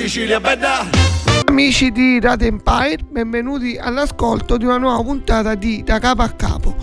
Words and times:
Sicilia 0.00 0.40
bella. 0.40 0.88
Amici 1.44 1.90
di 1.90 2.18
Radio 2.20 2.46
Empire, 2.46 3.00
benvenuti 3.10 3.76
all'ascolto 3.76 4.56
di 4.56 4.64
una 4.64 4.78
nuova 4.78 5.02
puntata 5.02 5.54
di 5.54 5.82
Da 5.84 5.98
Capo 5.98 6.22
a 6.22 6.30
Capo. 6.30 6.74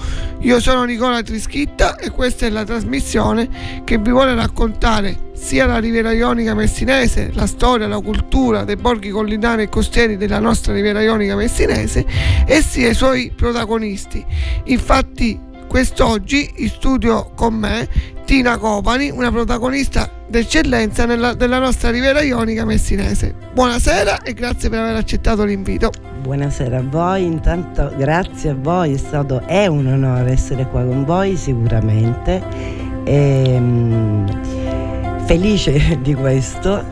Io 0.42 0.60
sono 0.60 0.84
Nicola 0.84 1.24
Trischitta 1.24 1.96
e 1.96 2.12
questa 2.12 2.46
è 2.46 2.50
la 2.50 2.64
trasmissione 2.64 3.82
che 3.84 3.98
vi 3.98 4.12
vuole 4.12 4.36
raccontare 4.36 5.32
sia 5.34 5.66
la 5.66 5.80
Riviera 5.80 6.12
Ionica 6.12 6.54
messinese, 6.54 7.32
la 7.34 7.48
storia, 7.48 7.88
la 7.88 8.00
cultura 8.00 8.64
dei 8.64 8.76
borghi 8.76 9.10
collinari 9.10 9.64
e 9.64 9.70
costieri 9.70 10.16
della 10.16 10.40
nostra 10.40 10.74
Riviera 10.74 11.02
Ionica 11.02 11.36
messinese 11.36 12.06
e 12.46 12.62
sia 12.62 12.90
i 12.90 12.94
suoi 12.94 13.32
protagonisti. 13.36 14.24
Infatti 14.66 15.40
quest'oggi 15.68 16.54
in 16.58 16.70
studio 16.70 17.32
con 17.36 17.54
me 17.54 17.88
Tina 18.26 18.58
Copani, 18.58 19.10
una 19.10 19.32
protagonista 19.32 20.10
d'eccellenza 20.28 21.06
nella, 21.06 21.34
della 21.34 21.60
nostra 21.60 21.92
Riviera 21.92 22.22
Ionica 22.22 22.66
messinese. 22.66 23.34
Buonasera 23.54 24.22
e 24.22 24.34
grazie 24.34 24.70
per 24.70 24.80
aver 24.80 24.96
accettato 24.96 25.46
l'invito. 25.46 25.92
Buonasera 26.22 26.80
a 26.80 26.84
voi, 26.84 27.24
intanto 27.24 27.94
grazie 27.96 28.50
a 28.50 28.56
voi, 28.60 28.94
è 28.94 28.98
stato 28.98 29.42
è 29.46 29.68
un 29.68 29.88
onore 29.88 30.32
essere 30.32 30.68
qua 30.68 30.84
con 30.84 31.06
voi 31.06 31.38
sicuramente. 31.38 32.44
E, 33.06 33.54
ehm, 33.54 35.26
felice 35.26 36.00
di 36.04 36.14
questo. 36.14 36.84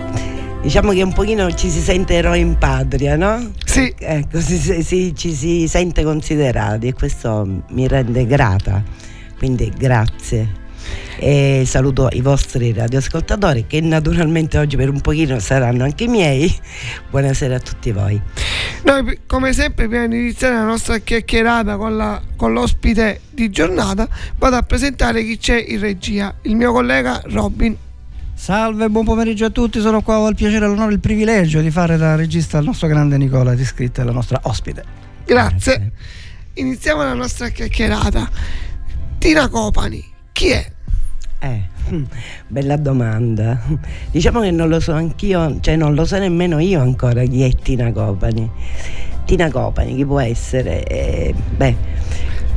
Diciamo 0.65 0.93
che 0.93 1.03
un 1.03 1.13
pochino 1.13 1.53
ci 1.53 1.69
si 1.69 1.79
sente 1.79 2.15
eroi 2.15 2.39
in 2.39 2.57
patria, 2.57 3.15
no? 3.15 3.51
Sì. 3.63 3.93
Ecco, 3.99 4.39
si, 4.39 4.57
si, 4.81 5.13
ci 5.15 5.31
si 5.31 5.67
sente 5.67 6.03
considerati 6.03 6.87
e 6.87 6.93
questo 6.93 7.63
mi 7.69 7.87
rende 7.87 8.25
grata. 8.25 8.83
Quindi 9.37 9.71
grazie 9.77 10.63
e 11.17 11.65
saluto 11.67 12.09
i 12.13 12.21
vostri 12.21 12.73
radioascoltatori 12.73 13.67
che 13.67 13.79
naturalmente 13.79 14.57
oggi 14.57 14.75
per 14.75 14.89
un 14.89 15.01
pochino 15.01 15.37
saranno 15.37 15.83
anche 15.83 16.07
miei. 16.07 16.51
Buonasera 17.11 17.57
a 17.57 17.59
tutti 17.59 17.91
voi. 17.91 18.19
Noi 18.85 19.19
come 19.27 19.53
sempre 19.53 19.87
prima 19.87 20.07
di 20.07 20.17
iniziare 20.17 20.55
la 20.55 20.63
nostra 20.63 20.97
chiacchierata 20.97 21.77
con, 21.77 21.95
la, 21.95 22.19
con 22.35 22.53
l'ospite 22.53 23.21
di 23.29 23.51
giornata 23.51 24.09
vado 24.39 24.55
a 24.55 24.63
presentare 24.63 25.23
chi 25.23 25.37
c'è 25.37 25.63
in 25.67 25.79
regia, 25.79 26.33
il 26.41 26.55
mio 26.55 26.71
collega 26.71 27.21
Robin. 27.25 27.77
Salve, 28.37 28.89
buon 28.89 29.05
pomeriggio 29.05 29.45
a 29.45 29.49
tutti, 29.49 29.79
sono 29.79 30.01
qua, 30.01 30.19
ho 30.19 30.27
il 30.27 30.35
piacere, 30.35 30.67
l'onore 30.67 30.91
e 30.91 30.95
il 30.95 30.99
privilegio 30.99 31.61
di 31.61 31.71
fare 31.71 31.95
da 31.95 32.15
regista 32.15 32.57
al 32.57 32.65
nostro 32.65 32.87
grande 32.87 33.17
Nicola 33.17 33.55
Tiscritta, 33.55 34.03
la 34.03 34.11
nostra 34.11 34.41
ospite. 34.43 34.83
Grazie. 35.25 35.77
Grazie. 35.77 35.91
Iniziamo 36.55 37.01
la 37.01 37.13
nostra 37.13 37.47
chiacchierata. 37.47 38.29
Tina 39.17 39.47
Copani, 39.47 40.03
chi 40.33 40.49
è? 40.49 40.69
Eh, 41.39 41.63
bella 42.47 42.75
domanda. 42.75 43.59
Diciamo 44.11 44.41
che 44.41 44.51
non 44.51 44.67
lo 44.67 44.81
so 44.81 44.91
anch'io, 44.91 45.59
cioè 45.61 45.77
non 45.77 45.95
lo 45.95 46.05
so 46.05 46.19
nemmeno 46.19 46.59
io 46.59 46.81
ancora 46.81 47.23
chi 47.23 47.41
è 47.41 47.49
Tina 47.55 47.91
Copani. 47.93 48.51
Tina 49.23 49.49
Copani, 49.49 49.95
chi 49.95 50.05
può 50.05 50.19
essere? 50.19 50.83
Eh, 50.83 51.33
beh, 51.55 51.75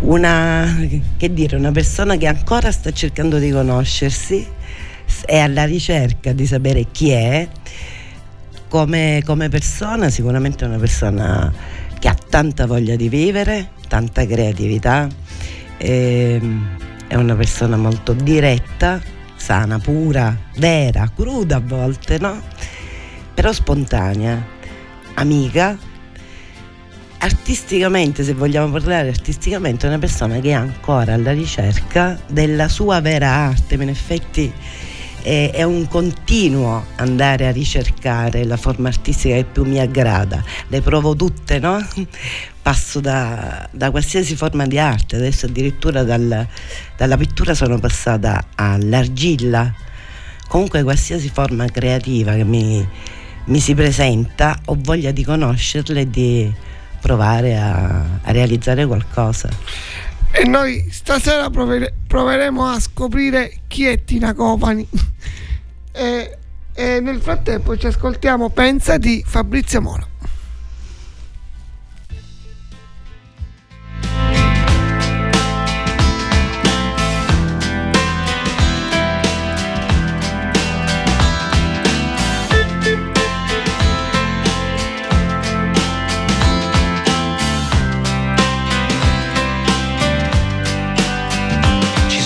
una, 0.00 0.76
che 1.16 1.32
dire, 1.32 1.56
una 1.56 1.72
persona 1.72 2.16
che 2.16 2.26
ancora 2.26 2.70
sta 2.72 2.90
cercando 2.90 3.38
di 3.38 3.50
conoscersi, 3.50 4.46
è 5.24 5.38
alla 5.38 5.64
ricerca 5.64 6.33
di 6.33 6.47
sapere 6.47 6.86
chi 6.91 7.11
è. 7.11 7.48
Come, 8.69 9.22
come 9.25 9.48
persona, 9.48 10.10
sicuramente 10.10 10.65
è 10.65 10.69
una 10.69 10.78
persona 10.78 11.53
che 11.98 12.09
ha 12.09 12.16
tanta 12.28 12.66
voglia 12.66 12.97
di 12.97 13.09
vivere, 13.09 13.70
tanta 13.88 14.26
creatività. 14.26 15.09
Eh, 15.78 16.41
è 17.06 17.15
una 17.15 17.34
persona 17.34 17.76
molto 17.76 18.12
diretta, 18.12 19.00
sana, 19.37 19.78
pura, 19.78 20.37
vera, 20.56 21.10
cruda 21.15 21.56
a 21.56 21.62
volte, 21.65 22.19
no? 22.19 22.41
Però 23.34 23.53
spontanea, 23.53 24.47
amica. 25.15 25.76
Artisticamente, 27.21 28.22
se 28.22 28.34
vogliamo 28.34 28.71
parlare 28.71 29.09
artisticamente, 29.09 29.87
è 29.87 29.88
una 29.88 29.98
persona 29.98 30.38
che 30.38 30.50
è 30.50 30.53
ancora 30.53 31.15
alla 31.15 31.32
ricerca 31.32 32.21
della 32.28 32.69
sua 32.69 33.00
vera 33.00 33.28
arte, 33.28 33.75
in 33.75 33.88
effetti 33.88 34.53
è, 35.22 35.62
un 35.62 35.86
continuo 35.88 36.86
andare 36.96 37.46
a 37.46 37.50
ricercare 37.50 38.44
la 38.44 38.56
forma 38.56 38.88
artistica 38.88 39.34
che 39.34 39.44
più 39.44 39.64
mi 39.64 39.78
aggrada. 39.80 40.42
Le 40.68 40.80
provo 40.80 41.14
tutte, 41.14 41.58
no? 41.58 41.78
Passo 42.62 43.00
da, 43.00 43.68
da 43.70 43.90
qualsiasi 43.90 44.36
forma 44.36 44.66
di 44.66 44.78
arte, 44.78 45.16
adesso 45.16 45.46
addirittura 45.46 46.02
dal, 46.02 46.46
dalla 46.96 47.16
pittura 47.16 47.54
sono 47.54 47.78
passata 47.78 48.48
all'argilla. 48.54 49.72
Comunque 50.48 50.82
qualsiasi 50.82 51.28
forma 51.28 51.66
creativa 51.66 52.34
che 52.34 52.44
mi, 52.44 52.86
mi 53.44 53.60
si 53.60 53.74
presenta 53.74 54.58
ho 54.66 54.76
voglia 54.78 55.10
di 55.10 55.24
conoscerla 55.24 56.00
e 56.00 56.10
di 56.10 56.52
provare 57.00 57.56
a, 57.56 58.04
a 58.22 58.32
realizzare 58.32 58.86
qualcosa 58.86 59.48
e 60.31 60.44
noi 60.44 60.87
stasera 60.91 61.50
provere- 61.50 61.93
proveremo 62.06 62.65
a 62.65 62.81
scoprire 62.81 63.61
chi 63.66 63.87
è 63.87 64.05
Tina 64.05 64.34
Copani. 64.34 64.87
e, 65.93 66.39
e 66.75 67.00
nel 67.00 67.21
frattempo 67.21 67.77
ci 67.77 67.87
ascoltiamo 67.87 68.50
Pensa 68.50 68.99
di 68.99 69.22
Fabrizio 69.27 69.81
Mora. 69.81 70.06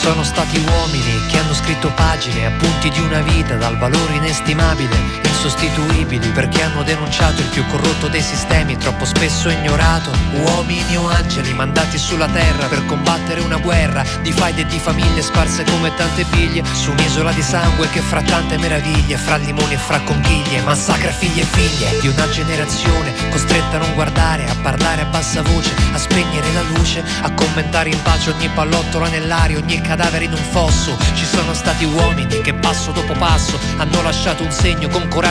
Sono 0.03 0.25
stati 0.25 0.59
uomini 0.59 1.27
che 1.29 1.39
hanno 1.39 1.55
scritto 1.55 1.89
pagine, 1.95 2.47
appunti 2.47 2.91
di 2.91 2.99
una 2.99 3.21
vita 3.21 3.55
dal 3.55 3.79
valore 3.79 4.15
inestimabile, 4.15 4.97
insostituibili, 5.43 6.29
perché 6.29 6.63
hanno 6.63 6.85
denunciato 6.85 7.41
il 7.41 7.49
più 7.49 7.67
corrotto 7.67 8.07
dei 8.07 8.23
sistemi, 8.23 8.77
troppo 8.77 9.05
spesso 9.05 9.49
ignorato. 9.49 10.11
Uomini 10.35 10.97
o 10.97 11.09
angeli 11.09 11.53
mandati 11.53 11.99
sulla 11.99 12.29
terra 12.29 12.69
per 12.69 12.87
combattere 12.87 13.41
una 13.41 13.57
guerra 13.57 14.05
di 14.23 14.31
faide 14.31 14.61
e 14.61 14.67
di 14.67 14.79
famiglie 14.79 15.21
sparse 15.21 15.65
come 15.65 15.93
tante 15.97 16.25
biglie 16.31 16.63
su 16.73 16.93
un'isola 16.93 17.33
di 17.33 17.43
sangue 17.43 17.91
che 17.91 18.01
fra 18.01 18.23
tante 18.23 18.57
meraviglie, 18.57 19.17
fra 19.17 19.37
limoni 19.37 19.75
e 19.75 19.79
fra 19.79 20.01
conchiglie, 20.01 20.63
massacra 20.63 21.11
figli 21.11 21.41
e 21.41 21.45
figlie 21.45 21.99
di 22.01 22.07
una 22.07 22.31
generazione 22.31 23.13
costretta 23.31 23.77
a 23.77 23.81
non 23.81 23.95
guardare, 23.95 24.49
a 24.49 24.55
parlare 24.63 25.03
a 25.03 25.07
bassa 25.07 25.43
voce, 25.43 25.75
a 25.93 25.99
spegnere 25.99 26.53
la 26.53 26.63
luce, 26.63 27.03
a 27.23 27.33
commentare 27.33 27.89
in 27.89 28.01
pace 28.03 28.31
ogni 28.31 28.49
pallottola 28.49 29.09
nell'aria, 29.09 29.59
ogni 29.59 29.81
cadavere 29.81 30.25
in 30.25 30.33
un 30.33 30.45
fosso. 30.51 30.97
Ci 31.15 31.25
sono 31.25 31.53
stati 31.53 31.85
uomini 31.85 32.41
che 32.43 32.55
passo 32.55 32.93
dopo 32.93 33.15
passo 33.15 33.59
hanno 33.79 34.03
lasciato 34.03 34.45
un 34.45 34.53
segno 34.53 34.89
con 34.89 35.09
coraggio 35.09 35.31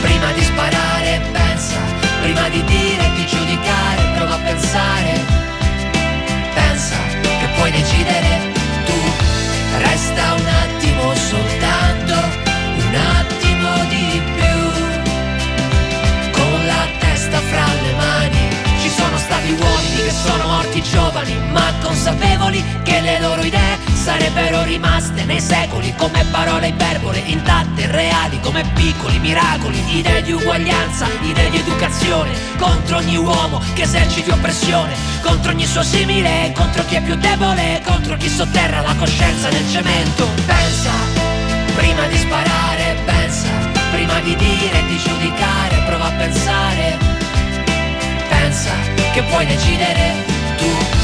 prima 0.00 0.32
di 0.32 0.42
sparare, 0.42 1.20
pensa, 1.32 1.76
prima 2.22 2.48
di 2.48 2.62
dire, 2.64 3.10
di 3.16 3.26
giudicare, 3.26 4.02
prova 4.16 4.34
a 4.34 4.38
pensare. 4.38 5.24
Pensa 6.54 6.96
che 7.22 7.48
puoi 7.56 7.70
decidere 7.70 8.52
tu, 8.84 8.98
resta 9.78 10.34
un 10.34 10.46
attimo 10.46 11.14
soltanto, 11.14 12.14
un 12.86 12.94
attimo 12.94 13.84
di 13.88 14.22
più, 14.36 14.58
con 16.32 16.66
la 16.66 16.86
testa 16.98 17.38
fra 17.38 17.66
le 17.82 17.92
mani. 17.94 18.48
Ci 18.82 18.88
sono 18.88 19.16
stati 19.18 19.50
uomini 19.52 19.96
che 19.96 20.10
sono 20.10 20.46
morti 20.46 20.82
giovani, 20.82 21.36
ma 21.52 21.72
consapevoli 21.82 22.64
che 22.82 23.00
le 23.00 23.20
loro 23.20 23.42
idee 23.42 23.89
sarebbero 24.10 24.64
rimaste 24.64 25.24
nei 25.24 25.40
secoli 25.40 25.94
come 25.94 26.24
parole 26.32 26.68
iperbole 26.68 27.22
intatte, 27.26 27.86
reali 27.86 28.40
come 28.40 28.64
piccoli 28.74 29.20
miracoli, 29.20 29.98
idee 29.98 30.22
di 30.22 30.32
uguaglianza, 30.32 31.06
idee 31.22 31.48
di 31.50 31.58
educazione, 31.58 32.32
contro 32.58 32.96
ogni 32.96 33.16
uomo 33.16 33.62
che 33.74 33.82
eserciti 33.82 34.30
oppressione, 34.30 34.94
contro 35.22 35.52
ogni 35.52 35.64
suo 35.64 35.84
simile, 35.84 36.50
contro 36.56 36.84
chi 36.86 36.96
è 36.96 37.02
più 37.02 37.14
debole, 37.14 37.82
contro 37.86 38.16
chi 38.16 38.28
sotterra 38.28 38.80
la 38.80 38.96
coscienza 38.96 39.48
nel 39.48 39.70
cemento. 39.70 40.26
Pensa, 40.44 40.90
prima 41.76 42.04
di 42.08 42.16
sparare, 42.16 42.96
pensa, 43.04 43.48
prima 43.92 44.18
di 44.20 44.34
dire 44.34 44.86
di 44.88 44.98
giudicare, 44.98 45.82
prova 45.86 46.06
a 46.06 46.12
pensare. 46.18 46.98
Pensa 48.28 48.72
che 49.12 49.22
puoi 49.22 49.46
decidere 49.46 50.14
tu. 50.56 50.98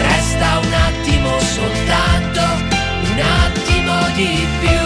Resta 0.00 0.58
un 0.58 0.72
attimo 0.72 1.38
soltanto, 1.40 2.11
un 3.10 3.20
attimo 3.20 3.94
di 4.14 4.46
più. 4.60 4.80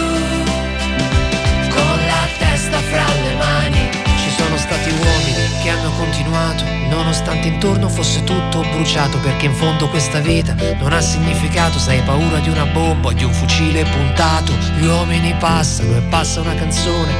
Con 1.73 1.97
la 2.05 2.27
testa 2.37 2.79
fra 2.79 3.05
le 3.23 3.35
mani. 3.35 3.89
Ci 4.23 4.29
sono 4.31 4.57
stati 4.57 4.89
uomini 4.89 5.61
che 5.63 5.69
hanno 5.69 5.91
continuato, 5.91 6.63
nonostante 6.89 7.47
intorno 7.47 7.89
fosse 7.89 8.23
tutto 8.23 8.61
bruciato, 8.61 9.17
perché 9.19 9.45
in 9.45 9.53
fondo 9.53 9.89
questa 9.89 10.19
vita 10.19 10.55
non 10.79 10.93
ha 10.93 11.01
significato, 11.01 11.79
se 11.79 11.91
hai 11.91 12.01
paura 12.01 12.39
di 12.39 12.49
una 12.49 12.65
bomba 12.65 13.09
o 13.09 13.13
di 13.13 13.23
un 13.23 13.33
fucile 13.33 13.83
puntato. 13.83 14.53
Gli 14.77 14.85
uomini 14.85 15.33
passano 15.39 15.97
e 15.97 16.01
passa 16.01 16.41
una 16.41 16.55
canzone, 16.55 17.11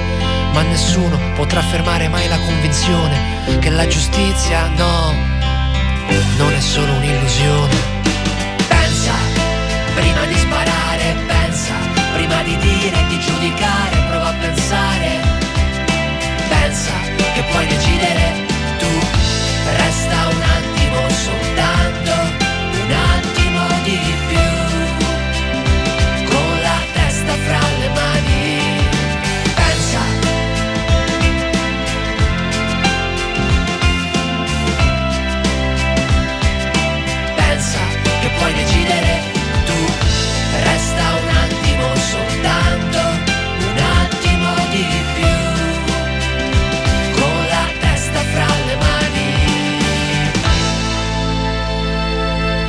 ma 0.54 0.62
nessuno 0.62 1.18
potrà 1.36 1.62
fermare 1.62 2.08
mai 2.08 2.28
la 2.28 2.40
convinzione 2.40 3.60
che 3.60 3.70
la 3.70 3.88
giustizia 3.88 4.68
no, 4.76 5.14
non 6.38 6.54
è 6.54 6.60
solo 6.60 6.94
un'illusione. 6.94 7.97
Prima 9.98 10.26
di 10.28 10.38
sparare, 10.38 11.16
pensa, 11.26 11.74
prima 12.14 12.44
di 12.44 12.56
dire 12.58 12.98
di 13.10 13.20
giudicare, 13.20 13.96
prova 14.10 14.30
a 14.30 14.34
pensare. 14.34 15.10
Pensa 16.48 16.94
che 17.34 17.42
puoi 17.50 17.66
decidere 17.66 18.46
tu. 18.78 18.94
Resta 19.76 20.18
un 20.36 20.42
attimo 20.58 21.00
soltanto, 21.10 22.14
un 22.84 22.92
attimo 22.92 23.62
di 23.86 23.98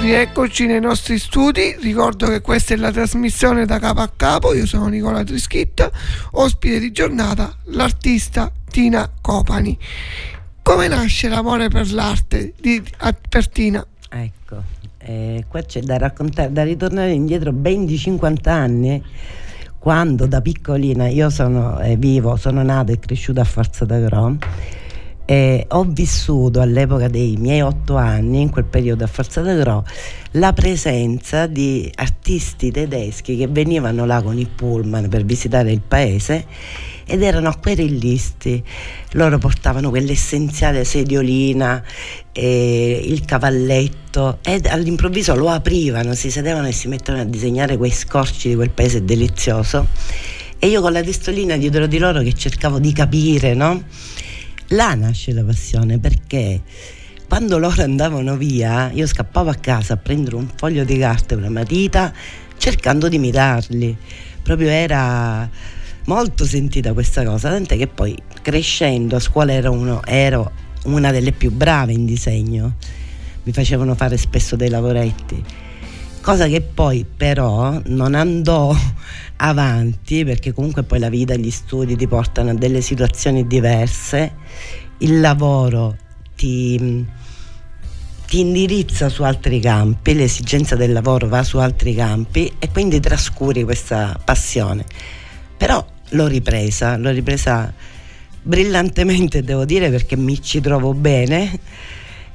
Rieccoci 0.08 0.64
nei 0.64 0.80
nostri 0.80 1.18
studi, 1.18 1.76
ricordo 1.82 2.28
che 2.28 2.40
questa 2.40 2.72
è 2.72 2.78
la 2.78 2.90
trasmissione 2.90 3.66
da 3.66 3.78
capo 3.78 4.00
a 4.00 4.10
capo, 4.16 4.54
io 4.54 4.64
sono 4.64 4.86
Nicola 4.86 5.22
Trischitta, 5.22 5.90
ospite 6.30 6.78
di 6.78 6.92
giornata 6.92 7.54
l'artista 7.64 8.50
Tina 8.70 9.06
Copani. 9.20 9.76
Come 10.62 10.88
nasce 10.88 11.28
l'amore 11.28 11.68
per 11.68 11.92
l'arte 11.92 12.54
di, 12.58 12.82
a- 13.00 13.14
per 13.28 13.50
Tina? 13.50 13.86
Ecco, 14.08 14.62
eh, 14.96 15.44
qua 15.46 15.60
c'è 15.60 15.80
da 15.80 15.98
raccontare, 15.98 16.52
da 16.52 16.62
ritornare 16.62 17.12
indietro 17.12 17.52
ben 17.52 17.84
di 17.84 17.98
50 17.98 18.50
anni, 18.50 19.04
quando 19.78 20.26
da 20.26 20.40
piccolina 20.40 21.06
io 21.08 21.28
sono 21.28 21.78
eh, 21.80 21.96
vivo, 21.96 22.36
sono 22.36 22.62
nata 22.62 22.92
e 22.92 22.98
cresciuta 22.98 23.42
a 23.42 23.44
Forza 23.44 23.84
d'Agro 23.84 24.38
e 25.30 25.66
ho 25.68 25.84
vissuto 25.84 26.62
all'epoca 26.62 27.08
dei 27.08 27.36
miei 27.36 27.60
otto 27.60 27.96
anni, 27.96 28.40
in 28.40 28.48
quel 28.48 28.64
periodo 28.64 29.04
a 29.04 29.06
Forza 29.06 29.42
d'Agro, 29.42 29.84
la 30.32 30.54
presenza 30.54 31.46
di 31.46 31.92
artisti 31.96 32.70
tedeschi 32.70 33.36
che 33.36 33.46
venivano 33.46 34.06
là 34.06 34.22
con 34.22 34.38
i 34.38 34.46
pullman 34.46 35.10
per 35.10 35.26
visitare 35.26 35.70
il 35.70 35.82
paese 35.86 36.46
ed 37.04 37.22
erano 37.22 37.50
acquerellisti. 37.50 38.64
Loro 39.12 39.36
portavano 39.36 39.90
quell'essenziale 39.90 40.84
sediolina, 40.84 41.84
eh, 42.32 42.98
il 43.04 43.22
cavalletto 43.26 44.38
e 44.42 44.62
all'improvviso 44.64 45.34
lo 45.34 45.50
aprivano, 45.50 46.14
si 46.14 46.30
sedevano 46.30 46.68
e 46.68 46.72
si 46.72 46.88
mettevano 46.88 47.24
a 47.24 47.26
disegnare 47.26 47.76
quei 47.76 47.90
scorci 47.90 48.48
di 48.48 48.54
quel 48.54 48.70
paese 48.70 49.04
delizioso. 49.04 49.88
E 50.58 50.68
io 50.68 50.80
con 50.80 50.92
la 50.92 51.02
testolina 51.02 51.58
dietro 51.58 51.86
di 51.86 51.98
loro 51.98 52.22
che 52.22 52.32
cercavo 52.32 52.78
di 52.78 52.94
capire, 52.94 53.52
no? 53.52 53.84
Là 54.72 54.94
nasce 54.94 55.32
la 55.32 55.42
passione 55.44 55.98
perché 55.98 56.60
quando 57.26 57.56
loro 57.56 57.82
andavano 57.82 58.36
via, 58.36 58.90
io 58.92 59.06
scappavo 59.06 59.48
a 59.48 59.54
casa 59.54 59.94
a 59.94 59.96
prendere 59.96 60.36
un 60.36 60.46
foglio 60.54 60.84
di 60.84 60.98
carta 60.98 61.34
e 61.34 61.38
una 61.38 61.48
matita 61.48 62.12
cercando 62.58 63.08
di 63.08 63.16
imitarli. 63.16 63.96
Proprio 64.42 64.68
era 64.68 65.48
molto 66.04 66.44
sentita 66.44 66.92
questa 66.92 67.24
cosa, 67.24 67.48
tant'è 67.48 67.78
che 67.78 67.86
poi 67.86 68.14
crescendo 68.42 69.16
a 69.16 69.20
scuola 69.20 69.52
ero, 69.52 69.72
uno, 69.72 70.02
ero 70.04 70.50
una 70.84 71.12
delle 71.12 71.32
più 71.32 71.50
brave 71.50 71.92
in 71.92 72.04
disegno. 72.04 72.74
Mi 73.44 73.52
facevano 73.52 73.94
fare 73.94 74.18
spesso 74.18 74.54
dei 74.54 74.68
lavoretti. 74.68 75.42
Cosa 76.20 76.46
che 76.46 76.60
poi 76.60 77.06
però 77.16 77.80
non 77.86 78.14
andò 78.14 78.76
avanti 79.38 80.24
perché 80.24 80.52
comunque 80.52 80.82
poi 80.82 80.98
la 80.98 81.08
vita 81.08 81.34
e 81.34 81.38
gli 81.38 81.50
studi 81.50 81.96
ti 81.96 82.06
portano 82.06 82.50
a 82.50 82.54
delle 82.54 82.80
situazioni 82.80 83.46
diverse, 83.46 84.32
il 84.98 85.20
lavoro 85.20 85.96
ti, 86.36 87.04
ti 88.26 88.40
indirizza 88.40 89.08
su 89.08 89.22
altri 89.22 89.60
campi, 89.60 90.14
l'esigenza 90.14 90.76
del 90.76 90.92
lavoro 90.92 91.28
va 91.28 91.42
su 91.42 91.58
altri 91.58 91.94
campi 91.94 92.52
e 92.58 92.70
quindi 92.70 93.00
trascuri 93.00 93.64
questa 93.64 94.18
passione. 94.24 94.84
Però 95.56 95.84
l'ho 96.10 96.26
ripresa, 96.26 96.96
l'ho 96.96 97.10
ripresa 97.10 97.72
brillantemente 98.40 99.42
devo 99.42 99.64
dire 99.64 99.90
perché 99.90 100.16
mi 100.16 100.40
ci 100.40 100.60
trovo 100.60 100.94
bene 100.94 101.58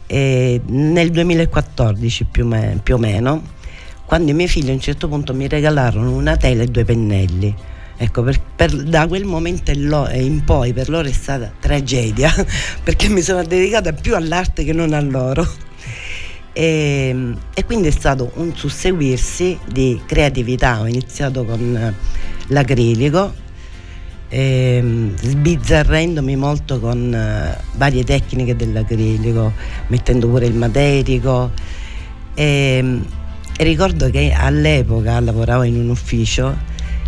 e 0.05 0.61
nel 0.67 1.09
2014 1.09 2.25
più, 2.25 2.45
me- 2.45 2.79
più 2.83 2.95
o 2.95 2.97
meno 2.97 3.52
quando 4.13 4.29
i 4.29 4.35
miei 4.35 4.47
figli 4.47 4.69
a 4.69 4.73
un 4.73 4.79
certo 4.79 5.07
punto 5.07 5.33
mi 5.33 5.47
regalarono 5.47 6.11
una 6.11 6.37
tela 6.37 6.61
e 6.61 6.67
due 6.67 6.85
pennelli. 6.85 7.51
Ecco, 7.97 8.21
per, 8.21 8.39
per- 8.55 8.83
da 8.83 9.07
quel 9.07 9.25
momento 9.25 9.71
in, 9.71 10.07
in 10.13 10.43
poi 10.43 10.71
per 10.71 10.87
loro 10.87 11.07
è 11.07 11.11
stata 11.11 11.51
tragedia, 11.59 12.31
perché 12.83 13.09
mi 13.09 13.21
sono 13.21 13.41
dedicata 13.41 13.91
più 13.91 14.15
all'arte 14.15 14.63
che 14.63 14.71
non 14.71 14.93
a 14.93 15.01
loro. 15.01 15.43
E, 16.53 17.33
e 17.55 17.65
quindi 17.65 17.87
è 17.87 17.91
stato 17.91 18.33
un 18.35 18.55
susseguirsi 18.55 19.57
di 19.65 19.99
creatività. 20.05 20.81
Ho 20.81 20.85
iniziato 20.85 21.43
con 21.43 21.75
eh, 21.75 21.93
l'acrilico, 22.49 23.33
ehm, 24.29 25.15
sbizzarrendomi 25.17 26.35
molto 26.35 26.79
con 26.79 27.11
eh, 27.15 27.57
varie 27.77 28.03
tecniche 28.03 28.55
dell'acrilico, 28.55 29.53
mettendo 29.87 30.27
pure 30.27 30.45
il 30.45 30.53
materico. 30.53 31.49
E, 32.35 33.21
e 33.55 33.63
ricordo 33.63 34.09
che 34.09 34.33
all'epoca 34.35 35.19
lavoravo 35.19 35.63
in 35.63 35.75
un 35.75 35.89
ufficio, 35.89 36.57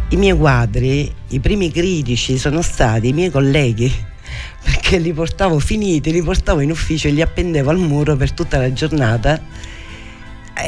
i 0.10 0.16
miei 0.16 0.38
quadri, 0.38 1.12
i 1.30 1.40
primi 1.40 1.72
critici 1.72 2.38
sono 2.38 2.62
stati 2.62 3.08
i 3.08 3.14
miei 3.14 3.32
colleghi, 3.32 3.92
perché 4.64 4.98
li 4.98 5.12
portavo 5.12 5.60
finiti, 5.60 6.12
li 6.12 6.22
portavo 6.22 6.60
in 6.60 6.70
ufficio 6.70 7.08
e 7.08 7.12
li 7.12 7.22
appendevo 7.22 7.72
al 7.72 7.80
muro 7.80 8.16
per 8.16 8.32
tutta 8.32 8.60
la 8.60 8.72
giornata 8.72 9.42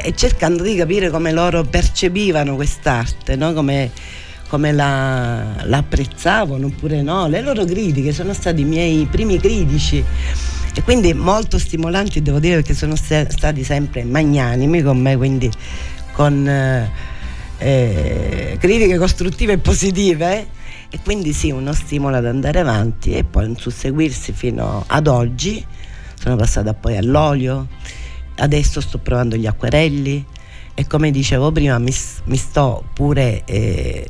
e 0.04 0.14
cercando 0.16 0.64
di 0.64 0.76
capire 0.76 1.10
come 1.10 1.32
loro 1.32 1.64
percepivano 1.64 2.56
quest'arte, 2.56 3.36
no? 3.36 3.54
come, 3.54 3.92
come 4.50 4.72
la, 4.72 5.64
la 5.64 5.78
apprezzavano 5.78 6.66
oppure 6.66 7.02
no. 7.02 7.28
Le 7.28 7.42
loro 7.42 7.64
critiche 7.66 8.12
sono 8.12 8.34
stati 8.34 8.62
i 8.62 8.66
miei 8.66 9.08
primi 9.10 9.40
critici 9.40 10.04
e 10.78 10.84
quindi 10.84 11.12
molto 11.16 11.58
stimolanti 11.58 12.22
devo 12.22 12.38
dire 12.40 12.58
perché 12.58 12.76
sono 12.76 12.96
sta- 12.96 13.28
stati 13.32 13.64
sempre 13.64 14.04
magnanimi 14.04 14.84
con 14.84 15.00
me, 15.00 15.18
quindi 15.18 15.50
con 16.12 16.48
eh, 16.48 16.92
eh, 17.58 18.58
critiche 18.60 19.00
costruttive 19.00 19.54
e 19.54 19.58
positive 19.58 20.48
e 20.92 21.00
quindi 21.04 21.34
sì, 21.34 21.50
uno 21.50 21.74
stimolo 21.74 22.18
ad 22.18 22.28
andare 22.28 22.60
avanti 22.60 23.12
e 23.14 23.24
poi 23.24 23.46
un 23.46 23.58
susseguirsi 23.58 24.34
fino 24.34 24.84
ad 24.86 25.08
oggi. 25.08 25.66
Sono 26.14 26.36
passata 26.36 26.76
poi 26.76 26.96
all'olio, 26.96 27.68
adesso 28.36 28.80
sto 28.80 29.00
provando 29.00 29.36
gli 29.36 29.48
acquerelli 29.48 30.24
e 30.76 30.86
come 30.86 31.10
dicevo 31.10 31.52
prima 31.52 31.80
mi, 31.80 31.94
mi 32.26 32.38
sto 32.38 32.84
pure 32.94 33.44
eh, 33.46 34.08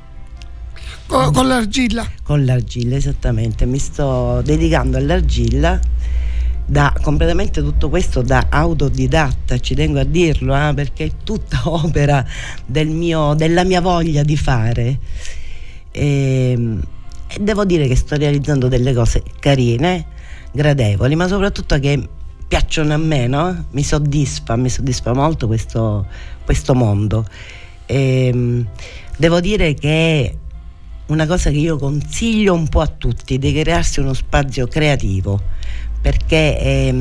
Con, 1.06 1.32
con 1.32 1.48
l'argilla. 1.48 2.06
con 2.24 2.44
l'argilla, 2.44 2.98
esattamente, 2.98 3.66
mi 3.66 3.80
sto 3.80 4.42
dedicando 4.44 4.98
all'argilla 4.98 5.80
da 6.70 6.94
completamente 7.02 7.62
tutto 7.62 7.88
questo 7.88 8.22
da 8.22 8.48
autodidatta, 8.50 9.58
ci 9.60 9.74
tengo 9.74 10.00
a 10.00 10.04
dirlo, 10.04 10.54
eh, 10.54 10.74
perché 10.74 11.06
è 11.06 11.12
tutta 11.24 11.62
opera 11.72 12.26
del 12.66 12.90
mio, 12.90 13.34
della 13.36 13.64
mia 13.64 13.80
voglia 13.80 14.22
di 14.24 14.36
fare. 14.36 15.00
E, 15.92 16.80
e 17.28 17.38
devo 17.40 17.64
dire 17.64 17.88
che 17.88 17.96
sto 17.96 18.18
realizzando 18.18 18.68
delle 18.68 18.94
cose 18.94 19.24
carine, 19.40 20.06
gradevoli, 20.52 21.16
ma 21.16 21.28
soprattutto 21.28 21.80
che 21.80 22.08
piacciono 22.46 22.94
a 22.94 22.98
me, 22.98 23.28
no? 23.28 23.66
Mi 23.72 23.84
soddisfa, 23.84 24.58
mi 24.58 24.70
soddisfa 24.70 25.14
molto 25.14 25.48
questo, 25.48 26.06
questo 26.44 26.76
mondo. 26.76 27.26
E, 27.86 28.66
devo 29.18 29.40
dire 29.40 29.74
che 29.74 30.38
una 31.08 31.26
cosa 31.26 31.50
che 31.50 31.58
io 31.58 31.78
consiglio 31.78 32.54
un 32.54 32.68
po' 32.68 32.82
a 32.82 32.88
tutti, 32.88 33.38
di 33.38 33.54
crearsi 33.54 34.02
uno 34.02 34.14
spazio 34.14 34.68
creativo, 34.68 35.42
perché 36.02 36.58
è, 36.58 36.94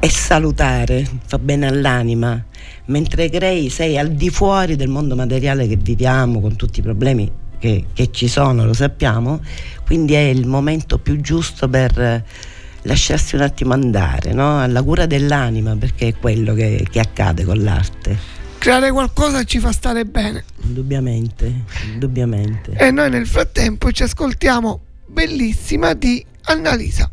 è 0.00 0.08
salutare, 0.08 1.08
fa 1.26 1.38
bene 1.38 1.66
all'anima. 1.66 2.44
Mentre 2.86 3.28
crei 3.28 3.68
sei 3.68 3.98
al 3.98 4.12
di 4.12 4.30
fuori 4.30 4.76
del 4.76 4.88
mondo 4.88 5.14
materiale 5.14 5.66
che 5.66 5.76
viviamo, 5.76 6.40
con 6.40 6.56
tutti 6.56 6.80
i 6.80 6.82
problemi 6.82 7.30
che, 7.58 7.86
che 7.92 8.10
ci 8.10 8.28
sono, 8.28 8.64
lo 8.64 8.72
sappiamo, 8.72 9.40
quindi 9.84 10.14
è 10.14 10.20
il 10.20 10.46
momento 10.46 10.98
più 10.98 11.20
giusto 11.20 11.68
per 11.68 12.24
lasciarsi 12.82 13.34
un 13.34 13.42
attimo 13.42 13.74
andare, 13.74 14.32
no? 14.32 14.60
alla 14.60 14.82
cura 14.82 15.06
dell'anima, 15.06 15.76
perché 15.76 16.08
è 16.08 16.14
quello 16.14 16.54
che, 16.54 16.86
che 16.90 17.00
accade 17.00 17.44
con 17.44 17.62
l'arte. 17.62 18.36
Creare 18.58 18.90
qualcosa 18.90 19.44
ci 19.44 19.60
fa 19.60 19.70
stare 19.72 20.04
bene. 20.04 20.44
Indubbiamente, 20.62 21.64
indubbiamente. 21.92 22.72
E 22.72 22.90
noi 22.90 23.10
nel 23.10 23.26
frattempo 23.26 23.92
ci 23.92 24.02
ascoltiamo 24.02 24.80
bellissima 25.06 25.94
di 25.94 26.24
Annalisa. 26.44 27.10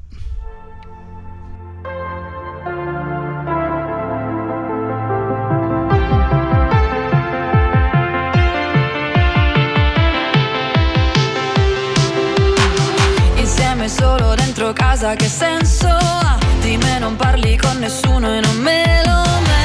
Casa 14.96 15.14
che 15.16 15.28
senso 15.28 15.90
ha? 15.90 16.38
Di 16.62 16.78
me 16.78 17.00
non 17.00 17.18
parli 17.18 17.58
con 17.58 17.80
nessuno 17.80 18.34
e 18.34 18.40
non 18.40 18.56
me 18.60 19.04
lo 19.06 19.24
merito. 19.42 19.65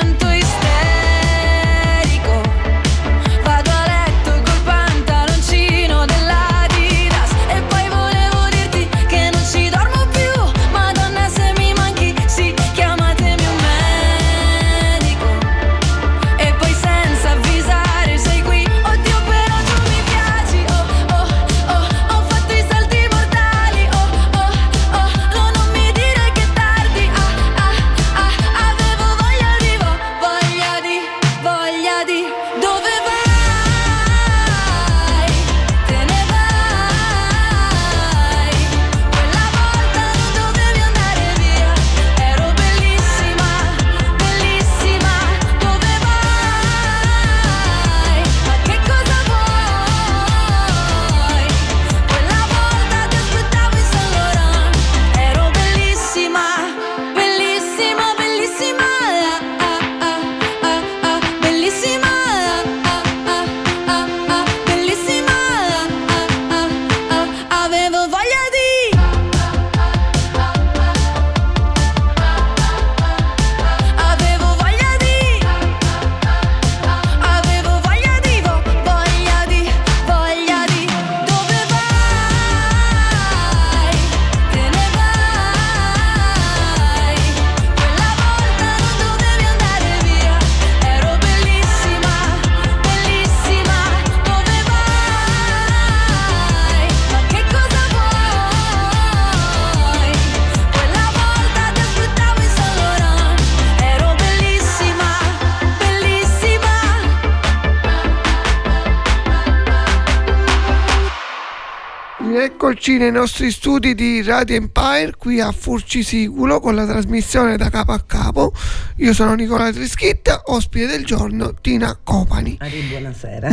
Eccoci 112.71 112.97
nei 112.97 113.11
nostri 113.11 113.51
studi 113.51 113.93
di 113.93 114.23
Radio 114.23 114.55
Empire 114.55 115.15
qui 115.17 115.41
a 115.41 115.51
Furcisicolo 115.51 116.61
con 116.61 116.73
la 116.73 116.85
trasmissione 116.85 117.57
da 117.57 117.69
capo 117.69 117.91
a 117.91 117.99
capo. 117.99 118.53
Io 118.95 119.13
sono 119.13 119.33
Nicola 119.33 119.73
Trischitta, 119.73 120.43
ospite 120.45 120.85
del 120.85 121.03
giorno 121.03 121.53
Tina 121.55 121.99
Copani. 122.01 122.55
Ari, 122.61 122.81
buonasera. 122.83 123.49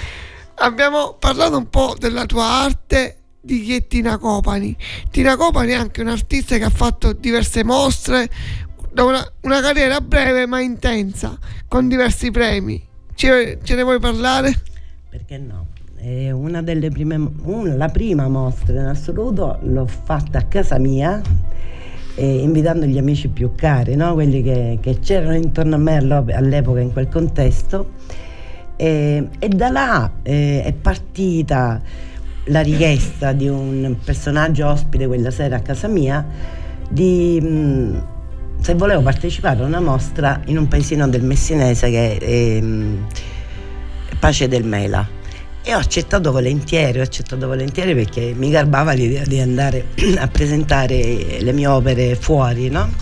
Abbiamo 0.56 1.12
parlato 1.18 1.58
un 1.58 1.68
po' 1.68 1.94
della 1.98 2.24
tua 2.24 2.46
arte 2.46 3.18
di 3.38 3.60
chi 3.60 3.76
è 3.76 3.86
Tina 3.86 4.16
Copani. 4.16 4.74
Tina 5.10 5.36
Copani 5.36 5.72
è 5.72 5.74
anche 5.74 6.00
un'artista 6.00 6.56
che 6.56 6.64
ha 6.64 6.70
fatto 6.70 7.12
diverse 7.12 7.64
mostre, 7.64 8.30
da 8.90 9.04
una, 9.04 9.32
una 9.42 9.60
carriera 9.60 10.00
breve 10.00 10.46
ma 10.46 10.60
intensa, 10.60 11.38
con 11.68 11.86
diversi 11.86 12.30
premi. 12.30 12.82
Ce, 13.14 13.58
ce 13.62 13.74
ne 13.74 13.82
vuoi 13.82 14.00
parlare? 14.00 14.58
Perché 15.10 15.36
no? 15.36 15.73
È 16.06 16.30
una 16.30 16.60
delle 16.60 16.90
prime, 16.90 17.14
un- 17.44 17.78
la 17.78 17.88
prima 17.88 18.28
mostra 18.28 18.78
in 18.78 18.86
assoluto 18.88 19.58
l'ho 19.62 19.86
fatta 19.86 20.36
a 20.36 20.42
casa 20.42 20.78
mia, 20.78 21.18
eh, 22.16 22.42
invitando 22.42 22.84
gli 22.84 22.98
amici 22.98 23.28
più 23.28 23.54
cari, 23.54 23.96
no? 23.96 24.12
quelli 24.12 24.42
che, 24.42 24.76
che 24.82 24.98
c'erano 24.98 25.34
intorno 25.34 25.76
a 25.76 25.78
me 25.78 25.96
all'epoca 25.96 26.80
in 26.80 26.92
quel 26.92 27.08
contesto. 27.08 27.92
E, 28.76 29.28
e 29.38 29.48
da 29.48 29.70
là 29.70 30.10
eh, 30.22 30.62
è 30.62 30.74
partita 30.74 31.80
la 32.48 32.60
richiesta 32.60 33.32
di 33.32 33.48
un 33.48 33.96
personaggio 34.04 34.68
ospite 34.68 35.06
quella 35.06 35.30
sera 35.30 35.56
a 35.56 35.60
casa 35.60 35.88
mia 35.88 36.22
di 36.86 37.40
mh, 37.40 38.06
se 38.60 38.74
volevo 38.74 39.00
partecipare 39.00 39.62
a 39.62 39.64
una 39.64 39.80
mostra 39.80 40.38
in 40.48 40.58
un 40.58 40.68
paesino 40.68 41.08
del 41.08 41.22
Messinese 41.22 41.88
che 41.88 42.18
è 42.18 42.22
ehm, 42.22 43.06
Pace 44.18 44.48
del 44.48 44.64
Mela 44.64 45.22
e 45.66 45.74
ho 45.74 45.78
accettato 45.78 46.30
volentieri, 46.30 47.00
ho 47.00 47.02
accettato 47.02 47.46
volentieri 47.46 47.94
perché 47.94 48.34
mi 48.36 48.50
garbava 48.50 48.92
l'idea 48.92 49.24
di 49.24 49.40
andare 49.40 49.86
a 50.18 50.28
presentare 50.28 51.40
le 51.40 51.52
mie 51.52 51.66
opere 51.66 52.16
fuori, 52.16 52.68
no? 52.68 52.92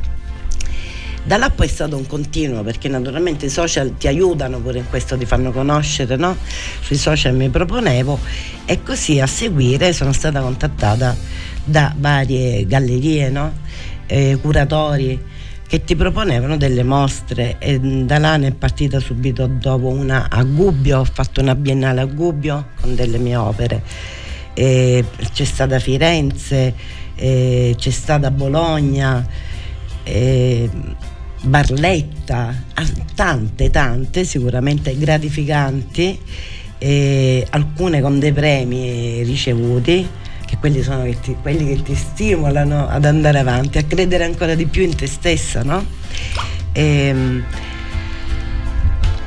Da 1.24 1.36
là 1.36 1.50
poi 1.50 1.66
è 1.66 1.68
stato 1.68 1.96
un 1.96 2.06
continuo 2.06 2.62
perché 2.62 2.88
naturalmente 2.88 3.46
i 3.46 3.48
social 3.48 3.96
ti 3.96 4.06
aiutano 4.06 4.60
pure 4.60 4.78
in 4.78 4.88
questo, 4.88 5.16
ti 5.16 5.26
fanno 5.26 5.50
conoscere, 5.50 6.14
no? 6.14 6.36
Sui 6.80 6.96
social 6.96 7.34
mi 7.34 7.48
proponevo 7.48 8.18
e 8.64 8.80
così 8.84 9.18
a 9.18 9.26
seguire 9.26 9.92
sono 9.92 10.12
stata 10.12 10.40
contattata 10.40 11.16
da 11.64 11.92
varie 11.98 12.64
gallerie, 12.64 13.28
no? 13.28 13.52
Eh, 14.06 14.38
curatori 14.40 15.30
che 15.72 15.84
ti 15.84 15.96
proponevano 15.96 16.58
delle 16.58 16.82
mostre 16.82 17.56
e 17.58 17.80
da 17.80 18.18
là 18.18 18.36
ne 18.36 18.48
è 18.48 18.52
partita 18.52 19.00
subito 19.00 19.46
dopo 19.46 19.88
una 19.88 20.28
a 20.28 20.42
Gubbio, 20.42 20.98
ho 20.98 21.04
fatto 21.04 21.40
una 21.40 21.54
biennale 21.54 22.02
a 22.02 22.04
Gubbio 22.04 22.66
con 22.78 22.94
delle 22.94 23.16
mie 23.16 23.36
opere. 23.36 23.82
E 24.52 25.02
c'è 25.32 25.44
stata 25.44 25.78
Firenze, 25.78 26.74
c'è 27.16 27.74
stata 27.90 28.30
Bologna, 28.30 29.26
Barletta, 31.40 32.64
tante, 33.14 33.70
tante, 33.70 34.24
sicuramente 34.24 34.94
gratificanti, 34.98 36.20
alcune 37.48 38.02
con 38.02 38.18
dei 38.18 38.32
premi 38.34 39.22
ricevuti, 39.22 40.06
che 40.52 40.58
quelli 40.58 40.82
sono 40.82 41.04
che 41.04 41.18
ti, 41.18 41.34
quelli 41.40 41.66
che 41.66 41.82
ti 41.82 41.94
stimolano 41.94 42.86
ad 42.86 43.06
andare 43.06 43.38
avanti, 43.38 43.78
a 43.78 43.84
credere 43.84 44.24
ancora 44.24 44.54
di 44.54 44.66
più 44.66 44.82
in 44.82 44.94
te 44.94 45.06
stessa, 45.06 45.62
no? 45.62 45.82
E, 46.72 47.42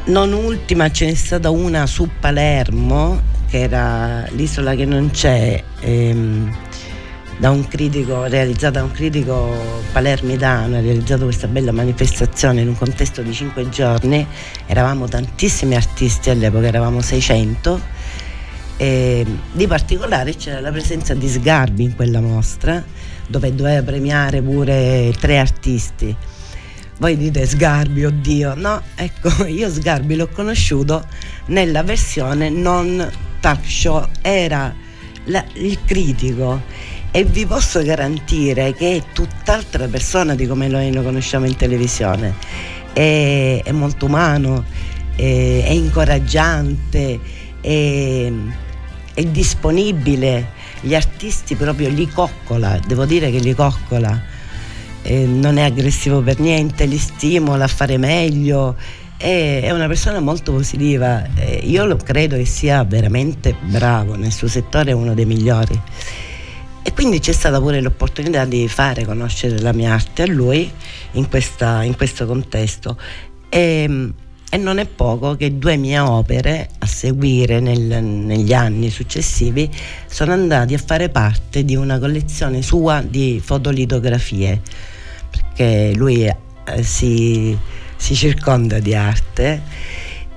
non 0.06 0.34
ultima 0.34 0.92
ce 0.92 1.08
n'è 1.08 1.16
stata 1.16 1.50
una 1.50 1.88
su 1.88 2.08
Palermo, 2.20 3.20
che 3.50 3.62
era 3.62 4.28
l'isola 4.36 4.76
che 4.76 4.86
non 4.86 5.10
c'è, 5.10 5.64
ehm, 5.80 6.56
da 7.38 7.50
un 7.50 7.68
critico, 7.68 8.26
realizzata 8.26 8.80
da 8.80 8.86
un 8.86 8.92
critico 8.92 9.52
palermitano, 9.92 10.78
ha 10.78 10.80
realizzato 10.80 11.24
questa 11.24 11.48
bella 11.48 11.72
manifestazione 11.72 12.62
in 12.62 12.68
un 12.68 12.78
contesto 12.78 13.24
di 13.24 13.34
cinque 13.34 13.68
giorni. 13.70 14.26
Eravamo 14.68 15.08
tantissimi 15.08 15.76
artisti 15.76 16.30
all'epoca, 16.30 16.68
eravamo 16.68 17.02
600. 17.02 17.95
E 18.78 19.26
di 19.52 19.68
particolare 19.68 20.36
c'era 20.36 20.60
la 20.60 20.72
presenza 20.72 21.14
di 21.14 21.28
Sgarbi 21.28 21.84
in 21.84 21.96
quella 21.96 22.20
mostra, 22.20 22.84
dove 23.28 23.56
doveva 23.56 23.84
premiare 23.84 24.42
pure 24.42 25.14
tre 25.20 25.40
artisti. 25.40 26.16
Voi 26.98 27.18
dite 27.18 27.46
Sgarbi, 27.46 28.06
oddio, 28.06 28.54
no, 28.56 28.82
ecco, 28.96 29.44
io 29.48 29.70
Sgarbi 29.70 30.16
l'ho 30.16 30.28
conosciuto 30.28 31.06
nella 31.48 31.84
versione 31.84 32.50
non 32.50 33.10
talk 33.40 33.66
show, 33.66 34.08
era 34.22 34.74
la, 35.26 35.44
il 35.54 35.78
critico 35.86 36.62
e 37.12 37.24
vi 37.24 37.46
posso 37.46 37.82
garantire 37.82 38.74
che 38.74 38.98
è 38.98 39.04
tutt'altra 39.14 39.88
persona 39.88 40.36
di 40.36 40.46
come 40.48 40.68
noi 40.68 40.92
lo 40.92 41.02
conosciamo 41.02 41.46
in 41.46 41.56
televisione. 41.56 42.36
È, 42.92 43.62
è 43.64 43.72
molto 43.72 44.06
umano, 44.06 44.66
è, 45.16 45.64
è 45.66 45.72
incoraggiante, 45.72 47.20
è, 47.62 48.32
è 49.16 49.24
disponibile. 49.24 50.52
Gli 50.82 50.94
artisti 50.94 51.56
proprio 51.56 51.90
li 51.90 52.08
coccola, 52.08 52.80
devo 52.86 53.06
dire 53.06 53.32
che 53.32 53.40
li 53.40 53.56
coccola. 53.56 54.22
Eh, 55.02 55.26
non 55.26 55.58
è 55.58 55.64
aggressivo 55.64 56.22
per 56.22 56.40
niente, 56.40 56.86
li 56.86 56.98
stimola 56.98 57.64
a 57.64 57.68
fare 57.68 57.98
meglio. 57.98 58.76
È, 59.18 59.62
è 59.64 59.72
una 59.72 59.88
persona 59.88 60.20
molto 60.20 60.52
positiva. 60.52 61.26
Eh, 61.34 61.62
io 61.64 61.86
lo 61.86 61.96
credo 61.96 62.36
che 62.36 62.46
sia 62.46 62.84
veramente 62.84 63.56
bravo 63.60 64.16
nel 64.16 64.34
suo 64.34 64.50
settore, 64.50 64.92
è 64.92 64.94
uno 64.94 65.14
dei 65.14 65.26
migliori. 65.26 65.82
E 66.84 66.94
quindi 66.94 67.20
c'è 67.20 67.32
stata 67.32 67.60
pure 67.60 67.82
l'opportunità 67.82 68.46
di 68.46 68.68
fare 68.68 69.06
conoscere 69.06 69.60
la 69.60 69.74
mia 69.74 69.94
arte 69.94 70.24
a 70.24 70.28
lui 70.28 70.70
in, 71.14 71.30
questa, 71.30 71.84
in 71.84 71.96
questo 71.96 72.26
contesto. 72.28 72.98
E, 73.48 74.12
e, 74.56 74.58
non 74.58 74.78
è 74.80 74.86
poco 74.86 75.36
che 75.36 75.58
due 75.58 75.76
mie 75.76 76.00
opere 76.00 76.70
a 76.80 76.86
seguire 76.86 77.60
nel, 77.60 78.04
negli 78.04 78.54
anni 78.54 78.90
successivi 78.90 79.70
sono 80.08 80.32
andati 80.32 80.74
a 80.74 80.82
fare 80.84 81.10
parte 81.10 81.66
di 81.66 81.76
una 81.76 82.00
collezione 82.00 82.62
sua 82.62 83.02
di 83.02 83.42
fotolitografie, 83.44 84.62
perché 85.30 85.94
lui 85.96 86.26
eh, 86.26 86.84
si, 86.84 87.56
si 87.98 88.16
circonda 88.16 88.80
di 88.80 88.96
arte 88.96 89.62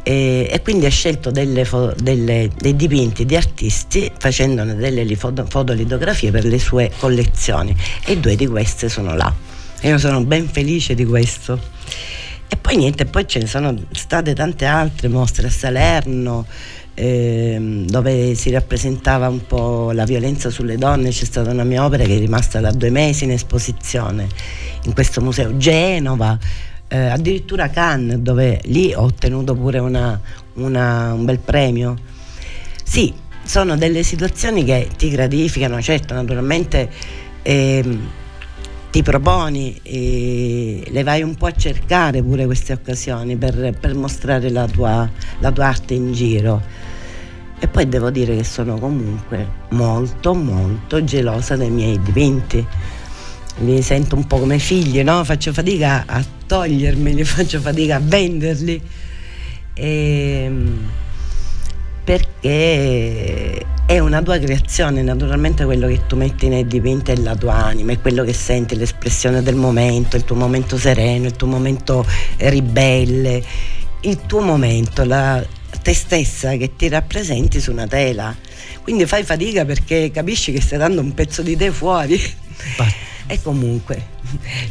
e, 0.03 0.49
e 0.51 0.63
quindi 0.63 0.87
ha 0.87 0.91
scelto 0.91 1.31
delle 1.31 1.67
delle, 1.97 2.51
dei 2.57 2.75
dipinti 2.77 3.25
di 3.25 3.37
artisti 3.37 4.11
facendone 4.19 4.75
delle 4.75 5.17
foto- 5.17 5.47
fotolitografie 5.49 6.31
per 6.31 6.45
le 6.45 6.59
sue 6.59 6.91
collezioni 6.99 7.77
e 8.05 8.19
due 8.19 8.35
di 8.37 8.47
queste 8.47 8.89
sono 8.89 9.15
là. 9.15 9.33
Io 9.83 9.99
sono 9.99 10.25
ben 10.25 10.49
felice 10.49 10.95
di 10.95 11.05
questo. 11.05 11.77
E 12.51 12.57
poi 12.57 12.77
niente, 12.77 13.05
poi 13.05 13.27
ce 13.27 13.41
ne 13.41 13.47
sono 13.47 13.75
state 13.93 14.35
tante 14.35 14.65
altre 14.65 15.09
mostre 15.09 15.47
a 15.49 15.51
Salerno, 15.51 16.47
ehm, 16.95 17.87
dove 17.87 18.35
si 18.35 18.51
rappresentava 18.51 19.29
un 19.29 19.47
po' 19.47 19.93
la 19.93 20.05
violenza 20.05 20.51
sulle 20.51 20.77
donne, 20.77 21.11
c'è 21.11 21.25
stata 21.25 21.51
una 21.51 21.65
mia 21.65 21.85
opera 21.85 22.05
che 22.05 22.17
è 22.17 22.19
rimasta 22.19 22.61
da 22.61 22.71
due 22.73 22.91
mesi 22.91 23.25
in 23.25 23.33
esposizione 23.33 24.27
in 24.85 24.95
questo 24.95 25.21
museo, 25.21 25.57
Genova, 25.57 26.39
eh, 26.89 26.97
addirittura 26.97 27.69
Cannes, 27.69 28.19
dove 28.19 28.61
lì 28.65 28.93
ho 28.95 29.03
ottenuto 29.03 29.55
pure 29.55 29.79
una, 29.79 30.19
una, 30.55 31.13
un 31.13 31.25
bel 31.25 31.39
premio. 31.39 31.97
Sì, 32.83 33.13
sono 33.45 33.77
delle 33.77 34.03
situazioni 34.03 34.65
che 34.65 34.89
ti 34.97 35.11
gratificano, 35.11 35.81
certo, 35.83 36.15
naturalmente 36.15 36.91
eh, 37.43 37.99
ti 38.91 39.03
proponi, 39.03 39.79
eh, 39.83 40.83
le 40.89 41.03
vai 41.03 41.23
un 41.23 41.35
po' 41.35 41.47
a 41.47 41.53
cercare 41.53 42.23
pure 42.23 42.47
queste 42.47 42.73
occasioni 42.73 43.37
per, 43.37 43.77
per 43.79 43.95
mostrare 43.95 44.51
la 44.51 44.67
tua, 44.67 45.09
la 45.41 45.53
tua 45.53 45.67
arte 45.67 45.95
in 45.95 46.13
giro. 46.13 46.63
E 47.61 47.67
poi 47.67 47.89
devo 47.89 48.11
dire 48.11 48.37
che 48.37 48.45
sono 48.45 48.79
comunque 48.79 49.47
molto 49.71 50.33
molto 50.33 51.03
gelosa 51.03 51.57
dei 51.57 51.71
miei 51.71 52.01
dipinti 52.01 52.67
li 53.61 53.83
sento 53.83 54.15
un 54.15 54.27
po' 54.27 54.39
come 54.39 54.59
figli, 54.59 55.03
no? 55.03 55.25
Faccio 55.25 55.53
fatica 55.53 56.05
a 56.07 56.25
togliermeli, 56.47 57.25
faccio 57.25 57.61
fatica 57.61 57.97
a 57.97 58.01
venderli. 58.01 58.81
E, 59.75 60.43
ehm, 60.45 60.91
perché 62.09 63.67
è 63.85 63.99
una 63.99 64.23
tua 64.23 64.39
creazione, 64.39 65.03
naturalmente 65.03 65.67
quello 65.67 65.87
che 65.89 66.07
tu 66.07 66.17
metti 66.17 66.49
nei 66.49 66.67
dipinti 66.67 67.11
è 67.11 67.17
la 67.17 67.37
tua 67.37 67.67
anima, 67.67 67.93
è 67.93 68.01
quello 68.01 68.25
che 68.25 68.33
senti, 68.33 68.77
l'espressione 68.77 69.43
del 69.43 69.57
momento, 69.57 70.17
il 70.17 70.25
tuo 70.25 70.35
momento 70.35 70.79
sereno, 70.79 71.27
il 71.27 71.37
tuo 71.37 71.49
momento 71.49 72.07
ribelle, 72.39 73.45
il 74.01 74.21
tuo 74.25 74.41
momento, 74.41 75.05
la, 75.05 75.45
te 75.83 75.93
stessa 75.93 76.57
che 76.57 76.77
ti 76.77 76.89
rappresenti 76.89 77.61
su 77.61 77.73
una 77.73 77.87
tela. 77.87 78.35
Quindi 78.83 79.05
fai 79.05 79.23
fatica 79.23 79.67
perché 79.67 80.11
capisci 80.11 80.51
che 80.51 80.63
stai 80.63 80.79
dando 80.79 81.03
un 81.03 81.13
pezzo 81.13 81.43
di 81.43 81.59
te 81.59 81.71
fuori. 81.71 82.19
E 83.27 83.43
comunque 83.43 84.03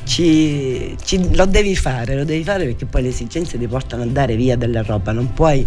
ci, 0.05 0.95
ci, 1.03 1.35
lo 1.35 1.45
devi 1.45 1.75
fare, 1.75 2.15
lo 2.15 2.23
devi 2.23 2.43
fare 2.43 2.65
perché 2.65 2.87
poi 2.87 3.03
le 3.03 3.09
esigenze 3.09 3.59
ti 3.59 3.67
portano 3.67 4.01
a 4.01 4.07
dare 4.07 4.35
via 4.35 4.57
della 4.57 4.81
roba, 4.81 5.11
non 5.11 5.31
puoi, 5.33 5.63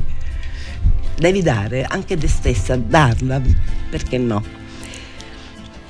devi 1.21 1.43
dare 1.43 1.85
anche 1.85 2.17
te 2.17 2.27
stessa, 2.27 2.77
darla, 2.77 3.41
perché 3.91 4.17
no? 4.19 4.43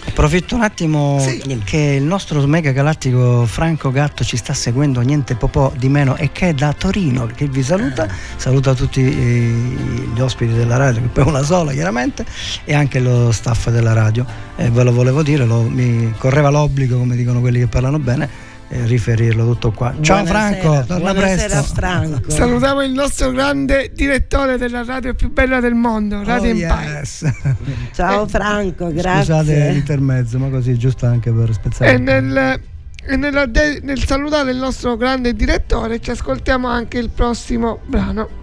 Approfitto 0.02 0.54
un 0.56 0.62
attimo 0.62 1.18
Sì. 1.20 1.60
che 1.62 1.76
il 1.76 2.02
nostro 2.02 2.44
mega 2.46 2.72
galattico 2.72 3.44
Franco 3.46 3.90
Gatto 3.92 4.24
ci 4.24 4.36
sta 4.36 4.54
seguendo 4.54 5.00
niente 5.02 5.36
po' 5.36 5.72
di 5.76 5.88
meno 5.88 6.16
e 6.16 6.32
che 6.32 6.48
è 6.48 6.54
da 6.54 6.72
Torino 6.72 7.26
che 7.26 7.46
vi 7.46 7.62
saluta, 7.62 8.08
saluta 8.36 8.74
tutti 8.74 9.00
eh, 9.02 9.76
gli 10.12 10.20
ospiti 10.20 10.52
della 10.54 10.76
radio, 10.78 11.02
che 11.02 11.08
poi 11.08 11.24
è 11.24 11.26
una 11.28 11.42
sola 11.42 11.72
chiaramente, 11.72 12.24
e 12.64 12.74
anche 12.74 12.98
lo 12.98 13.30
staff 13.30 13.68
della 13.70 13.92
radio. 13.92 14.24
E 14.56 14.70
ve 14.70 14.82
lo 14.82 14.92
volevo 14.92 15.22
dire, 15.22 15.44
lo- 15.44 15.68
mi 15.68 16.12
correva 16.18 16.48
l'obbligo, 16.50 16.98
come 16.98 17.14
dicono 17.14 17.40
quelli 17.40 17.60
che 17.60 17.66
parlano 17.68 17.98
bene, 17.98 18.28
eh, 18.72 18.86
riferirlo 18.86 19.44
tutto 19.46 19.72
qua. 19.72 19.94
Ciao 20.00 20.22
Buonasera, 20.22 20.60
Franco, 20.60 20.86
torna 20.86 21.12
buonasera 21.12 21.46
presto. 21.58 21.74
Franco. 21.74 22.30
Salutiamo 22.30 22.82
il 22.82 22.92
nostro 22.92 23.30
grande 23.32 23.90
direttore 23.94 24.56
della 24.58 24.84
radio 24.84 25.12
più 25.14 25.30
bella 25.32 25.58
del 25.60 25.74
mondo, 25.74 26.22
Radio 26.22 26.50
Oh, 26.50 26.52
Empire. 26.52 26.90
yes. 26.98 27.32
Ciao 27.92 28.26
Franco, 28.28 28.92
grazie. 28.92 29.34
Scusate 29.34 29.70
l'intermezzo, 29.72 30.38
ma 30.38 30.48
così 30.50 30.78
giusto 30.78 31.06
anche 31.06 31.32
per 31.32 31.52
spezzare. 31.52 31.92
E 31.94 31.98
nel, 31.98 32.60
e 33.06 33.16
nella 33.16 33.46
de- 33.46 33.80
nel 33.82 34.04
salutare 34.04 34.52
il 34.52 34.58
nostro 34.58 34.96
grande 34.96 35.34
direttore 35.34 35.98
ci 36.00 36.10
ascoltiamo 36.12 36.68
anche 36.68 36.98
il 36.98 37.10
prossimo 37.10 37.80
brano. 37.86 38.38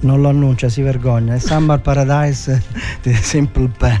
Non 0.00 0.20
lo 0.20 0.28
annuncia, 0.28 0.68
si 0.68 0.80
vergogna. 0.80 1.34
È 1.34 1.38
Summer 1.40 1.80
Paradise 1.80 2.62
di 3.02 3.12
Simple 3.14 3.68
Pen. 3.76 4.00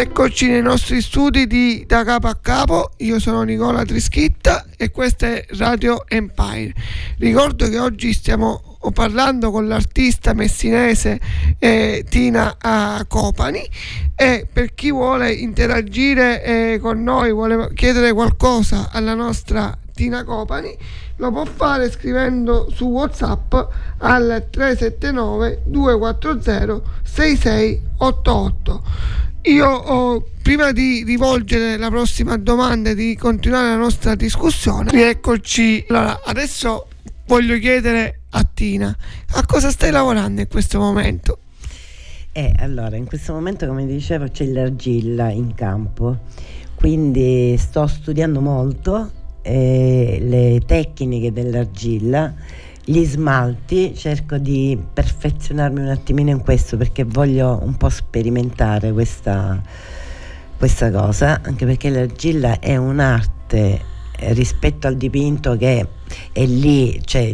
Eccoci 0.00 0.48
nei 0.48 0.62
nostri 0.62 1.02
studi 1.02 1.46
di 1.46 1.84
Da 1.86 2.04
Capo 2.04 2.26
a 2.26 2.34
Capo, 2.34 2.92
io 2.96 3.18
sono 3.18 3.42
Nicola 3.42 3.84
Trischitta 3.84 4.64
e 4.74 4.90
questa 4.90 5.26
è 5.26 5.44
Radio 5.58 6.06
Empire. 6.08 6.72
Ricordo 7.18 7.68
che 7.68 7.78
oggi 7.78 8.14
stiamo 8.14 8.78
parlando 8.94 9.50
con 9.50 9.68
l'artista 9.68 10.32
messinese 10.32 11.20
eh, 11.58 12.06
Tina 12.08 12.56
Copani 13.06 13.62
e 14.16 14.48
per 14.50 14.72
chi 14.72 14.90
vuole 14.90 15.32
interagire 15.32 16.44
eh, 16.44 16.78
con 16.80 17.02
noi, 17.02 17.30
vuole 17.30 17.74
chiedere 17.74 18.14
qualcosa 18.14 18.88
alla 18.90 19.12
nostra 19.12 19.76
Tina 19.92 20.24
Copani, 20.24 20.74
lo 21.16 21.30
può 21.30 21.44
fare 21.44 21.90
scrivendo 21.90 22.70
su 22.72 22.86
WhatsApp 22.86 23.54
al 23.98 24.46
379 24.48 25.60
240 25.66 26.80
6688. 27.02 29.18
Io 29.44 29.66
ho- 29.66 30.22
prima 30.42 30.70
di 30.70 31.02
rivolgere 31.02 31.78
la 31.78 31.88
prossima 31.88 32.36
domanda 32.36 32.90
e 32.90 32.94
di 32.94 33.16
continuare 33.16 33.68
la 33.68 33.76
nostra 33.76 34.14
discussione, 34.14 34.90
rieccoci. 34.90 35.86
Allora, 35.88 36.20
adesso 36.24 36.88
voglio 37.26 37.58
chiedere 37.58 38.20
a 38.30 38.44
Tina, 38.44 38.94
a 39.32 39.46
cosa 39.46 39.70
stai 39.70 39.90
lavorando 39.90 40.42
in 40.42 40.48
questo 40.48 40.78
momento? 40.78 41.38
Eh, 42.32 42.54
allora, 42.58 42.96
in 42.96 43.06
questo 43.06 43.32
momento, 43.32 43.66
come 43.66 43.86
dicevo, 43.86 44.28
c'è 44.28 44.44
l'argilla 44.44 45.30
in 45.30 45.54
campo, 45.54 46.18
quindi 46.74 47.56
sto 47.58 47.86
studiando 47.86 48.40
molto 48.40 49.10
eh, 49.42 50.18
le 50.20 50.60
tecniche 50.66 51.32
dell'argilla, 51.32 52.34
gli 52.90 53.04
smalti, 53.04 53.94
cerco 53.94 54.36
di 54.36 54.76
perfezionarmi 54.92 55.80
un 55.80 55.90
attimino 55.90 56.30
in 56.30 56.40
questo 56.40 56.76
perché 56.76 57.04
voglio 57.04 57.60
un 57.62 57.76
po' 57.76 57.88
sperimentare 57.88 58.90
questa, 58.90 59.62
questa 60.58 60.90
cosa, 60.90 61.40
anche 61.40 61.66
perché 61.66 61.88
l'argilla 61.88 62.58
è 62.58 62.74
un'arte 62.74 63.80
eh, 64.16 64.32
rispetto 64.32 64.88
al 64.88 64.96
dipinto 64.96 65.56
che 65.56 65.86
è 66.32 66.44
lì, 66.44 67.00
cioè 67.04 67.32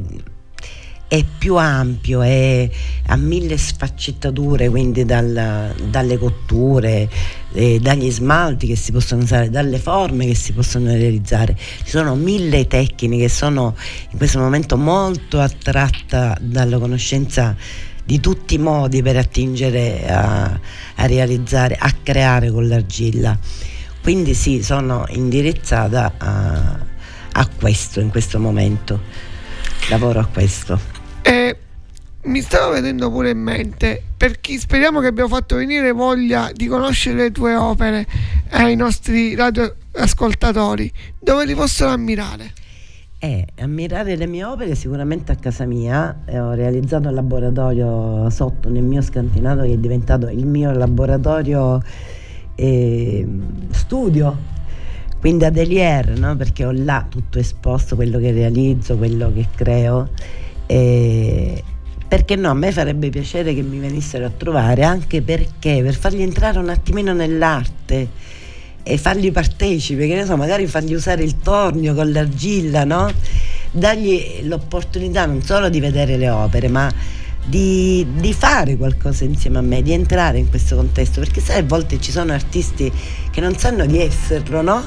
è 1.09 1.25
più 1.38 1.57
ampio, 1.57 2.21
è, 2.23 2.69
ha 3.07 3.16
mille 3.16 3.57
sfaccettature, 3.57 4.69
quindi 4.69 5.05
dalla- 5.05 5.73
dalle 5.88 6.19
cotture, 6.19 7.09
eh, 7.53 7.79
dagli 7.81 8.11
smalti 8.11 8.66
che 8.66 8.77
si 8.77 8.90
possono 8.90 9.23
usare, 9.23 9.49
dalle 9.49 9.79
forme 9.79 10.27
che 10.27 10.35
si 10.35 10.53
possono 10.53 10.87
realizzare. 10.87 11.57
Ci 11.57 11.90
sono 11.90 12.16
mille 12.16 12.66
tecniche, 12.66 13.29
sono 13.29 13.77
in 14.11 14.19
questo 14.19 14.40
momento 14.40 14.77
molto 14.77 15.40
attratta 15.40 16.37
dalla 16.40 16.79
conoscenza 16.79 17.55
di 18.05 18.21
tutti 18.21 18.55
i 18.55 18.59
modi 18.59 19.03
per 19.03 19.16
attingere 19.16 20.09
a, 20.09 20.59
a 20.97 21.07
realizzare, 21.07 21.77
a 21.79 21.92
creare 22.03 22.51
con 22.51 22.66
l'argilla. 22.66 23.38
Quindi 24.03 24.35
sì, 24.35 24.62
sono 24.62 25.05
indirizzata 25.09 26.14
a, 26.19 26.79
a 27.33 27.49
questo 27.59 28.01
in 28.01 28.11
questo 28.11 28.38
momento, 28.38 29.01
lavoro 29.88 30.21
a 30.21 30.27
questo. 30.27 30.96
E 31.29 31.57
mi 32.23 32.41
stavo 32.41 32.73
vedendo 32.73 33.11
pure 33.11 33.31
in 33.31 33.39
mente, 33.39 34.01
per 34.17 34.39
chi 34.39 34.59
speriamo 34.59 35.01
che 35.01 35.09
abbiamo 35.09 35.29
fatto 35.29 35.57
venire 35.57 35.91
voglia 35.91 36.51
di 36.55 36.69
conoscere 36.69 37.17
le 37.17 37.31
tue 37.33 37.57
opere 37.57 38.07
ai 38.51 38.77
nostri 38.77 39.35
radioascoltatori, 39.35 40.93
dove 41.19 41.45
li 41.45 41.55
possono 41.57 41.91
ammirare? 41.91 42.53
Eh, 43.19 43.45
ammirare 43.59 44.15
le 44.15 44.27
mie 44.27 44.45
opere 44.45 44.77
sicuramente 44.77 45.33
a 45.33 45.35
casa 45.35 45.65
mia, 45.65 46.21
eh, 46.27 46.39
ho 46.39 46.53
realizzato 46.53 47.09
un 47.09 47.15
laboratorio 47.15 48.31
sotto 48.31 48.69
nel 48.69 48.85
mio 48.85 49.03
scantinato 49.03 49.62
che 49.62 49.73
è 49.73 49.79
diventato 49.79 50.29
il 50.29 50.47
mio 50.47 50.71
laboratorio 50.71 51.83
eh, 52.55 53.27
studio, 53.71 54.37
quindi 55.19 55.45
atelier, 55.45 56.17
no? 56.19 56.37
perché 56.37 56.65
ho 56.65 56.73
là 56.73 57.05
tutto 57.09 57.41
esposto, 57.41 57.97
quello 57.97 58.19
che 58.21 58.31
realizzo, 58.31 58.97
quello 58.97 59.33
che 59.33 59.47
creo. 59.57 60.11
E 60.69 61.15
perché 62.27 62.35
no, 62.43 62.51
a 62.51 62.55
me 62.55 62.73
farebbe 62.73 63.09
piacere 63.09 63.55
che 63.55 63.62
mi 63.62 63.79
venissero 63.79 64.27
a 64.27 64.33
trovare, 64.37 64.83
anche 64.83 65.23
perché 65.23 65.81
per 65.81 65.95
farli 65.95 66.23
entrare 66.23 66.59
un 66.59 66.69
attimino 66.69 67.12
nell'arte 67.12 68.09
e 68.83 68.99
farli 68.99 69.31
partecipi, 69.31 70.09
che 70.09 70.15
ne 70.17 70.25
so, 70.25 70.37
magari 70.37 70.67
fargli 70.67 70.93
usare 70.93 71.23
il 71.23 71.39
tornio 71.39 71.95
con 71.95 72.11
l'argilla, 72.11 72.83
no? 72.83 73.09
Dargli 73.71 74.41
l'opportunità 74.43 75.25
non 75.25 75.41
solo 75.43 75.69
di 75.69 75.79
vedere 75.79 76.17
le 76.17 76.29
opere, 76.29 76.67
ma 76.67 76.93
di, 77.45 78.05
di 78.17 78.33
fare 78.33 78.77
qualcosa 78.77 79.23
insieme 79.23 79.59
a 79.59 79.62
me, 79.62 79.81
di 79.83 79.93
entrare 79.93 80.39
in 80.39 80.51
questo 80.51 80.75
contesto, 80.75 81.21
perché 81.21 81.41
sai, 81.41 81.61
a 81.61 81.65
volte 81.65 82.01
ci 82.01 82.11
sono 82.11 82.33
artisti 82.33 82.93
che 83.31 83.41
non 83.41 83.57
sanno 83.57 83.87
di 83.87 84.01
esserlo, 84.01 84.62
no? 84.62 84.85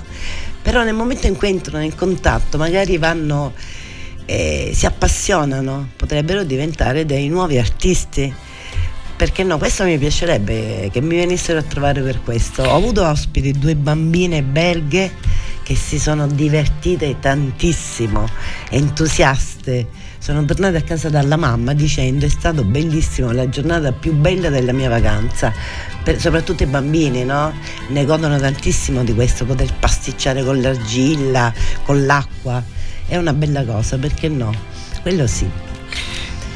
Però 0.61 0.83
nel 0.83 0.93
momento 0.93 1.25
in 1.27 1.37
cui 1.37 1.47
entrano 1.47 1.85
in 1.85 1.95
contatto, 1.95 2.57
magari 2.57 2.97
vanno, 2.97 3.53
eh, 4.29 4.69
si 4.75 4.85
appassionano, 4.85 5.89
potrebbero 5.95 6.43
diventare 6.43 7.03
dei 7.03 7.29
nuovi 7.29 7.57
artisti. 7.57 8.31
Perché 9.15 9.43
no? 9.43 9.57
Questo 9.57 9.83
mi 9.83 9.97
piacerebbe 9.97 10.89
che 10.93 11.01
mi 11.01 11.15
venissero 11.15 11.57
a 11.57 11.63
trovare 11.63 12.01
per 12.01 12.21
questo. 12.21 12.61
Ho 12.61 12.75
avuto 12.75 13.05
ospiti, 13.05 13.51
due 13.51 13.75
bambine 13.75 14.43
belghe 14.43 15.11
che 15.63 15.75
si 15.75 15.99
sono 15.99 16.27
divertite 16.27 17.17
tantissimo, 17.19 18.29
entusiaste. 18.69 19.87
Sono 20.19 20.45
tornate 20.45 20.77
a 20.77 20.81
casa 20.81 21.09
dalla 21.09 21.35
mamma 21.35 21.73
dicendo 21.73 22.25
è 22.25 22.29
stato 22.29 22.63
bellissimo, 22.63 23.31
la 23.31 23.49
giornata 23.49 23.91
più 23.91 24.13
bella 24.13 24.49
della 24.49 24.73
mia 24.73 24.89
vacanza. 24.89 25.51
Per- 26.03 26.19
soprattutto 26.19 26.61
i 26.63 26.67
bambini, 26.67 27.23
no? 27.23 27.51
Ne 27.89 28.05
godono 28.05 28.37
tantissimo 28.37 29.03
di 29.03 29.13
questo, 29.15 29.43
poter 29.45 29.73
pasticciare 29.73 30.43
con 30.43 30.61
l'argilla, 30.61 31.51
con 31.83 32.05
l'acqua. 32.05 32.77
È 33.09 33.17
una 33.17 33.33
bella 33.33 33.65
cosa, 33.65 33.97
perché 33.97 34.29
no? 34.29 34.53
Quello 35.01 35.25
sì. 35.25 35.68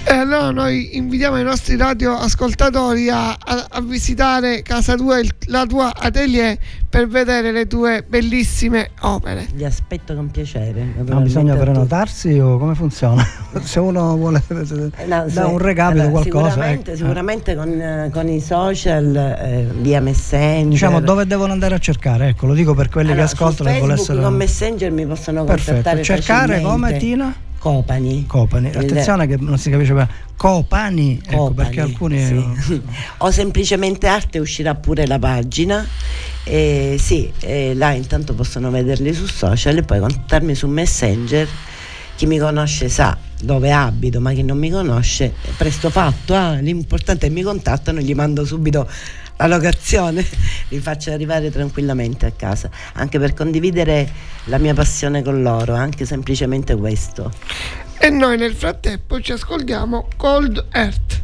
E 0.06 0.12
allora 0.16 0.52
noi 0.52 0.98
invitiamo 0.98 1.40
i 1.40 1.44
nostri 1.44 1.78
radioascoltatori 1.78 3.10
a, 3.10 3.30
a- 3.32 3.68
a 3.70 3.82
visitare 3.82 4.62
casa 4.62 4.96
tua, 4.96 5.20
il- 5.20 5.32
la 5.48 5.66
tua 5.66 5.92
atelier 5.96 6.58
per 6.90 7.08
vedere 7.08 7.52
le 7.54 7.68
tue 7.68 8.04
bellissime 8.08 8.90
opere. 9.02 9.48
Li 9.56 9.64
aspetto 9.64 10.14
con 10.14 10.30
piacere. 10.30 10.94
Ma 11.08 11.16
bisogna 11.22 11.56
prenotarsi 11.56 12.38
o 12.38 12.58
come 12.58 12.76
funziona? 12.76 13.26
Se 13.64 13.80
uno 13.80 14.16
vuole 14.18 14.44
Eh, 14.50 15.06
no, 15.06 15.26
da 15.26 15.30
sì. 15.30 15.38
un 15.40 15.58
recapito 15.58 16.02
Allora, 16.02 16.12
qualcosa. 16.12 16.50
Sicuramente, 16.50 16.90
ecco. 16.92 17.00
sicuramente 17.00 17.56
con, 17.56 17.70
eh, 17.82 18.10
con 18.12 18.28
i 18.28 18.40
social, 18.42 19.16
eh, 19.16 19.68
via 19.80 20.02
Messenger. 20.02 20.68
Diciamo 20.68 21.00
dove 21.00 21.26
devono 21.26 21.54
andare 21.54 21.76
a 21.76 21.80
cercare, 21.80 22.28
ecco, 22.28 22.46
lo 22.46 22.54
dico 22.54 22.74
per 22.76 22.90
quelli 22.90 23.12
Allora, 23.12 23.26
che 23.26 23.34
ascoltano 23.34 23.70
e 23.70 23.72
Facebook 23.74 23.96
volessero. 23.96 24.22
con 24.22 24.36
Messenger 24.36 24.92
mi 24.92 25.06
possono 25.06 25.46
contattare 25.46 25.82
Perfetto. 25.82 26.04
Cercare 26.04 26.62
come 26.62 26.90
facilmente. 26.92 27.00
Tina? 27.00 27.36
Copani. 27.64 28.26
Copani. 28.28 28.72
Attenzione 28.76 29.26
che 29.26 29.38
non 29.40 29.58
si 29.58 29.70
capisce 29.70 29.94
bene. 29.94 30.10
Copani, 30.36 31.22
ecco, 31.24 31.38
Copani, 31.38 31.56
perché 31.56 31.80
alcuni 31.80 32.26
sì. 32.26 32.82
o 33.20 33.32
semplicemente 33.32 34.06
arte 34.06 34.40
uscirà 34.40 34.76
pure 34.76 35.08
la 35.08 35.18
pagina 35.18 35.88
e 36.44 36.98
sì 37.00 37.32
e 37.40 37.74
là 37.74 37.94
intanto 37.94 38.34
possono 38.34 38.70
vederli 38.70 39.14
su 39.14 39.28
social 39.28 39.78
e 39.78 39.84
poi 39.84 40.02
contattarmi 40.02 40.54
su 40.54 40.68
messenger 40.68 41.48
chi 42.18 42.26
mi 42.26 42.38
conosce 42.38 42.90
sa 42.90 43.18
dove 43.42 43.72
abito 43.72 44.20
ma 44.20 44.34
chi 44.34 44.44
non 44.44 44.58
mi 44.58 44.70
conosce 44.70 45.34
presto 45.56 45.90
fatto 45.90 46.34
ah, 46.34 46.56
l'importante 46.56 47.28
è 47.28 47.30
che 47.30 47.34
mi 47.34 47.44
contattano 47.44 48.00
e 48.00 48.04
gli 48.04 48.14
mando 48.14 48.44
subito 48.44 48.90
la 49.38 49.48
locazione 49.48 50.26
li 50.70 50.80
faccio 50.80 51.12
arrivare 51.12 51.52
tranquillamente 51.52 52.26
a 52.26 52.32
casa 52.32 52.70
anche 52.94 53.20
per 53.20 53.34
condividere 53.34 54.10
la 54.46 54.58
mia 54.58 54.74
passione 54.74 55.22
con 55.24 55.42
loro 55.42 55.74
anche 55.74 56.06
semplicemente 56.06 56.76
questo 56.76 57.32
E 57.98 58.10
noi 58.10 58.38
nel 58.38 58.54
frattempo 58.54 59.22
ci 59.22 59.32
ascoltiamo 59.32 60.08
Cold 60.18 60.68
Earth. 60.72 61.23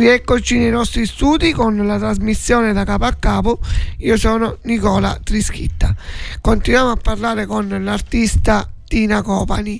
Rieccoci 0.00 0.56
nei 0.56 0.70
nostri 0.70 1.04
studi 1.04 1.52
con 1.52 1.76
la 1.86 1.98
trasmissione 1.98 2.72
da 2.72 2.84
capo 2.84 3.04
a 3.04 3.12
capo. 3.12 3.58
Io 3.98 4.16
sono 4.16 4.56
Nicola 4.62 5.20
Trischitta. 5.22 5.94
Continuiamo 6.40 6.92
a 6.92 6.96
parlare 6.96 7.44
con 7.44 7.68
l'artista 7.68 8.66
Tina 8.88 9.20
Copani. 9.20 9.78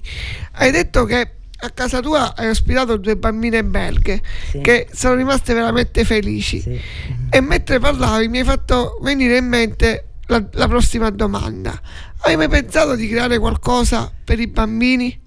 Hai 0.56 0.72
detto 0.72 1.06
che 1.06 1.36
a 1.56 1.70
casa 1.70 2.00
tua 2.00 2.36
hai 2.36 2.50
ospitato 2.50 2.98
due 2.98 3.16
bambine 3.16 3.64
belghe 3.64 4.20
Sì. 4.50 4.60
che 4.60 4.88
sono 4.92 5.14
rimaste 5.14 5.54
veramente 5.54 6.04
felici. 6.04 6.60
Sì. 6.60 6.78
E 7.30 7.40
mentre 7.40 7.78
parlavi 7.78 8.28
mi 8.28 8.40
hai 8.40 8.44
fatto 8.44 8.98
venire 9.00 9.38
in 9.38 9.46
mente 9.46 10.08
la, 10.26 10.44
la 10.52 10.68
prossima 10.68 11.08
domanda. 11.08 11.72
Hai 12.18 12.36
mai 12.36 12.48
pensato 12.50 12.94
di 12.94 13.08
creare 13.08 13.38
qualcosa 13.38 14.12
per 14.22 14.38
i 14.38 14.48
bambini? 14.48 15.18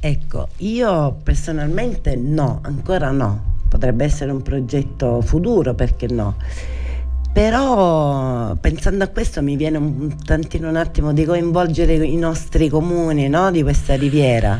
Ecco, 0.00 0.48
io 0.58 1.18
personalmente 1.22 2.14
no, 2.14 2.60
ancora 2.62 3.10
no. 3.10 3.51
Potrebbe 3.82 4.04
essere 4.04 4.30
un 4.30 4.42
progetto 4.42 5.20
futuro, 5.22 5.74
perché 5.74 6.06
no? 6.06 6.36
Però 7.32 8.54
pensando 8.60 9.02
a 9.02 9.08
questo 9.08 9.42
mi 9.42 9.56
viene 9.56 9.76
un, 9.76 10.14
tantino 10.24 10.68
un 10.68 10.76
attimo 10.76 11.12
di 11.12 11.24
coinvolgere 11.24 11.94
i 11.94 12.14
nostri 12.14 12.68
comuni 12.68 13.28
no? 13.28 13.50
di 13.50 13.60
questa 13.64 13.96
riviera. 13.96 14.56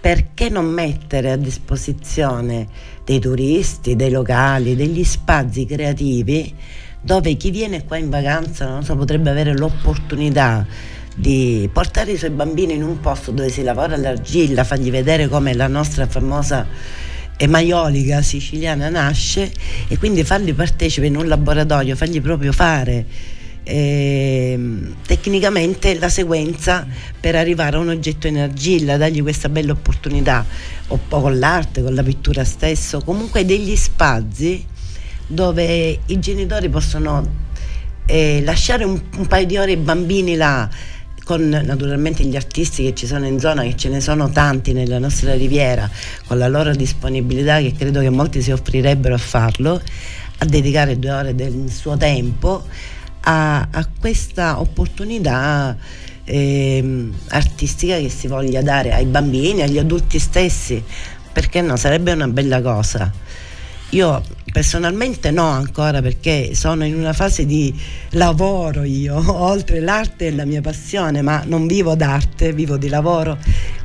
Perché 0.00 0.48
non 0.48 0.64
mettere 0.64 1.30
a 1.30 1.36
disposizione 1.36 2.66
dei 3.04 3.20
turisti, 3.20 3.94
dei 3.94 4.10
locali, 4.10 4.74
degli 4.74 5.04
spazi 5.04 5.64
creativi 5.64 6.52
dove 7.00 7.34
chi 7.34 7.52
viene 7.52 7.84
qua 7.84 7.96
in 7.96 8.10
vacanza 8.10 8.82
so, 8.82 8.96
potrebbe 8.96 9.30
avere 9.30 9.56
l'opportunità 9.56 10.66
di 11.14 11.70
portare 11.72 12.10
i 12.10 12.16
suoi 12.16 12.30
bambini 12.30 12.74
in 12.74 12.82
un 12.82 12.98
posto 12.98 13.30
dove 13.30 13.50
si 13.50 13.62
lavora 13.62 13.96
l'argilla, 13.96 14.64
fargli 14.64 14.90
vedere 14.90 15.28
come 15.28 15.54
la 15.54 15.68
nostra 15.68 16.08
famosa 16.08 16.66
emaiolica 17.42 18.22
siciliana 18.22 18.88
nasce 18.88 19.50
e 19.88 19.98
quindi 19.98 20.22
farli 20.22 20.52
partecipe 20.52 21.06
in 21.06 21.16
un 21.16 21.26
laboratorio, 21.26 21.96
fargli 21.96 22.20
proprio 22.20 22.52
fare 22.52 23.04
ehm, 23.64 24.94
tecnicamente 25.04 25.98
la 25.98 26.08
sequenza 26.08 26.86
per 27.18 27.34
arrivare 27.34 27.76
a 27.76 27.80
un 27.80 27.88
oggetto 27.88 28.28
in 28.28 28.38
argilla, 28.38 28.96
dargli 28.96 29.22
questa 29.22 29.48
bella 29.48 29.72
opportunità, 29.72 30.46
o 30.86 31.00
po' 31.08 31.20
con 31.20 31.36
l'arte, 31.40 31.82
con 31.82 31.94
la 31.94 32.04
pittura 32.04 32.44
stesso, 32.44 33.00
comunque 33.00 33.44
degli 33.44 33.74
spazi 33.74 34.64
dove 35.26 35.98
i 36.06 36.18
genitori 36.20 36.68
possono 36.68 37.40
eh, 38.06 38.40
lasciare 38.44 38.84
un, 38.84 39.00
un 39.16 39.26
paio 39.26 39.46
di 39.46 39.56
ore 39.56 39.72
i 39.72 39.76
bambini 39.76 40.36
là 40.36 40.68
con 41.24 41.48
naturalmente 41.48 42.24
gli 42.24 42.36
artisti 42.36 42.84
che 42.84 42.94
ci 42.94 43.06
sono 43.06 43.26
in 43.26 43.38
zona, 43.38 43.62
che 43.62 43.76
ce 43.76 43.88
ne 43.88 44.00
sono 44.00 44.30
tanti 44.30 44.72
nella 44.72 44.98
nostra 44.98 45.34
riviera, 45.34 45.88
con 46.26 46.38
la 46.38 46.48
loro 46.48 46.74
disponibilità 46.74 47.58
che 47.58 47.72
credo 47.72 48.00
che 48.00 48.10
molti 48.10 48.42
si 48.42 48.50
offrirebbero 48.50 49.14
a 49.14 49.18
farlo, 49.18 49.80
a 50.38 50.44
dedicare 50.44 50.98
due 50.98 51.10
ore 51.10 51.34
del 51.34 51.70
suo 51.70 51.96
tempo 51.96 52.64
a, 53.22 53.68
a 53.70 53.88
questa 53.98 54.60
opportunità 54.60 55.76
ehm, 56.24 57.12
artistica 57.28 57.96
che 57.98 58.08
si 58.08 58.26
voglia 58.26 58.62
dare 58.62 58.92
ai 58.92 59.04
bambini, 59.04 59.62
agli 59.62 59.78
adulti 59.78 60.18
stessi, 60.18 60.82
perché 61.32 61.60
no, 61.60 61.76
sarebbe 61.76 62.12
una 62.12 62.28
bella 62.28 62.60
cosa. 62.60 63.10
Io 63.92 64.22
personalmente 64.50 65.30
no 65.30 65.48
ancora 65.48 66.00
perché 66.00 66.54
sono 66.54 66.86
in 66.86 66.94
una 66.94 67.12
fase 67.12 67.44
di 67.44 67.78
lavoro 68.12 68.84
io, 68.84 69.16
oltre 69.42 69.80
l'arte 69.80 70.28
è 70.28 70.30
la 70.30 70.46
mia 70.46 70.62
passione, 70.62 71.20
ma 71.20 71.42
non 71.44 71.66
vivo 71.66 71.94
d'arte, 71.94 72.54
vivo 72.54 72.78
di 72.78 72.88
lavoro. 72.88 73.36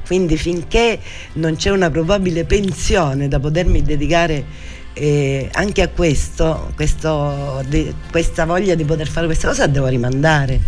Quindi 0.05 0.37
finché 0.37 0.97
non 1.33 1.57
c'è 1.57 1.71
una 1.71 1.89
probabile 1.89 2.45
pensione 2.45 3.27
da 3.27 3.41
potermi 3.41 3.81
dedicare 3.81 4.45
eh, 4.93 5.49
anche 5.51 5.81
a 5.81 5.89
questo, 5.89 6.71
questo 6.75 7.61
di- 7.67 7.93
questa 8.09 8.45
voglia 8.45 8.75
di 8.75 8.85
poter 8.85 9.09
fare 9.09 9.25
questa 9.25 9.49
cosa 9.49 9.67
devo 9.67 9.87
rimandare. 9.87 10.61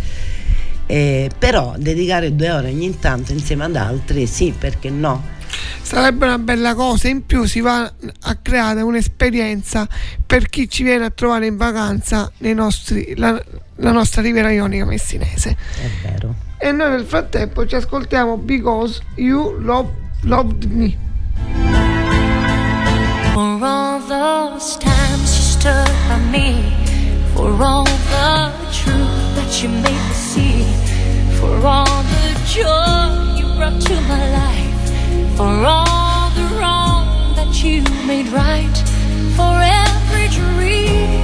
Eh, 0.84 1.30
però 1.38 1.74
dedicare 1.78 2.34
due 2.34 2.50
ore 2.50 2.68
ogni 2.68 2.98
tanto 2.98 3.32
insieme 3.32 3.64
ad 3.64 3.76
altri, 3.76 4.26
sì, 4.26 4.52
perché 4.56 4.90
no? 4.90 5.38
Sarebbe 5.82 6.26
una 6.26 6.38
bella 6.38 6.74
cosa, 6.74 7.08
in 7.08 7.26
più 7.26 7.44
si 7.44 7.60
va 7.60 7.80
a 7.82 8.34
creare 8.40 8.82
un'esperienza 8.82 9.88
per 10.24 10.48
chi 10.48 10.68
ci 10.68 10.82
viene 10.84 11.06
a 11.06 11.10
trovare 11.10 11.46
in 11.46 11.56
vacanza 11.56 12.30
nei 12.38 12.54
nostri, 12.54 13.14
la, 13.16 13.42
la 13.76 13.92
nostra 13.92 14.22
riviera 14.22 14.50
ionica 14.50 14.84
messinese. 14.84 15.50
È 15.50 15.88
vero. 16.02 16.34
E 16.58 16.72
noi 16.72 16.90
nel 16.90 17.06
frattempo 17.06 17.66
ci 17.66 17.74
ascoltiamo 17.74 18.36
Because 18.36 19.00
You 19.16 19.58
Love, 19.58 19.90
Loved 20.22 20.64
Me. 20.64 20.96
For 23.32 23.58
all 23.62 24.00
those 24.06 24.76
times 24.78 25.34
you 25.36 25.42
stood 25.42 25.90
by 26.06 26.18
me, 26.30 26.62
for 27.34 27.50
all 27.62 27.84
the 27.84 28.52
truth 28.70 29.34
that 29.34 29.62
you 29.62 29.70
made 29.70 29.90
me 29.90 30.12
see, 30.12 30.64
for 31.38 31.64
all 31.64 31.84
the 31.84 32.38
joy 32.44 33.38
you 33.38 33.46
brought 33.56 33.80
to 33.80 33.94
my 34.02 34.30
life, 34.30 34.69
for 35.40 35.64
all 35.64 36.28
the 36.32 36.46
wrong 36.56 37.34
that 37.34 37.64
you 37.64 37.80
made 38.06 38.28
right, 38.28 38.76
for 39.38 39.54
every 39.82 40.28
dream 40.28 41.19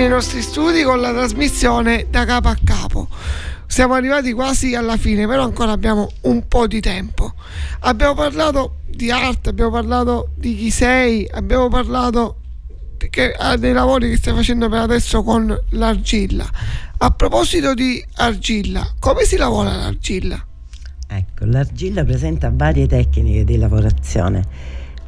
nei 0.00 0.08
nostri 0.08 0.40
studi 0.40 0.82
con 0.82 0.98
la 0.98 1.12
trasmissione 1.12 2.06
da 2.08 2.24
capo 2.24 2.48
a 2.48 2.56
capo. 2.64 3.08
Siamo 3.66 3.92
arrivati 3.92 4.32
quasi 4.32 4.74
alla 4.74 4.96
fine, 4.96 5.26
però 5.26 5.44
ancora 5.44 5.72
abbiamo 5.72 6.10
un 6.22 6.48
po' 6.48 6.66
di 6.66 6.80
tempo. 6.80 7.34
Abbiamo 7.80 8.14
parlato 8.14 8.76
di 8.86 9.10
arte, 9.10 9.50
abbiamo 9.50 9.70
parlato 9.70 10.30
di 10.36 10.56
chi 10.56 10.70
sei, 10.70 11.28
abbiamo 11.30 11.68
parlato 11.68 12.36
che, 13.10 13.34
eh, 13.38 13.58
dei 13.58 13.74
lavori 13.74 14.08
che 14.08 14.16
stai 14.16 14.34
facendo 14.34 14.70
per 14.70 14.80
adesso 14.80 15.22
con 15.22 15.54
l'argilla. 15.70 16.48
A 16.96 17.10
proposito 17.10 17.74
di 17.74 18.02
argilla, 18.16 18.94
come 18.98 19.24
si 19.24 19.36
lavora 19.36 19.76
l'argilla? 19.76 20.49
Ecco, 21.12 21.44
l'argilla 21.44 22.04
presenta 22.04 22.52
varie 22.54 22.86
tecniche 22.86 23.42
di 23.42 23.58
lavorazione. 23.58 24.44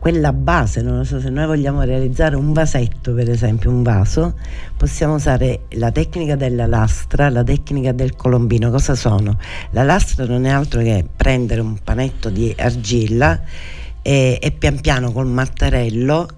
Quella 0.00 0.32
base, 0.32 0.82
non 0.82 0.96
lo 0.96 1.04
so, 1.04 1.20
se 1.20 1.30
noi 1.30 1.46
vogliamo 1.46 1.82
realizzare 1.82 2.34
un 2.34 2.52
vasetto, 2.52 3.14
per 3.14 3.30
esempio, 3.30 3.70
un 3.70 3.84
vaso, 3.84 4.34
possiamo 4.76 5.14
usare 5.14 5.66
la 5.74 5.92
tecnica 5.92 6.34
della 6.34 6.66
lastra, 6.66 7.28
la 7.28 7.44
tecnica 7.44 7.92
del 7.92 8.16
colombino. 8.16 8.68
Cosa 8.72 8.96
sono? 8.96 9.38
La 9.70 9.84
lastra 9.84 10.26
non 10.26 10.44
è 10.44 10.50
altro 10.50 10.80
che 10.80 11.06
prendere 11.14 11.60
un 11.60 11.78
panetto 11.84 12.30
di 12.30 12.52
argilla 12.58 13.40
e, 14.02 14.40
e 14.42 14.50
pian 14.50 14.80
piano 14.80 15.12
col 15.12 15.28
mattarello 15.28 16.28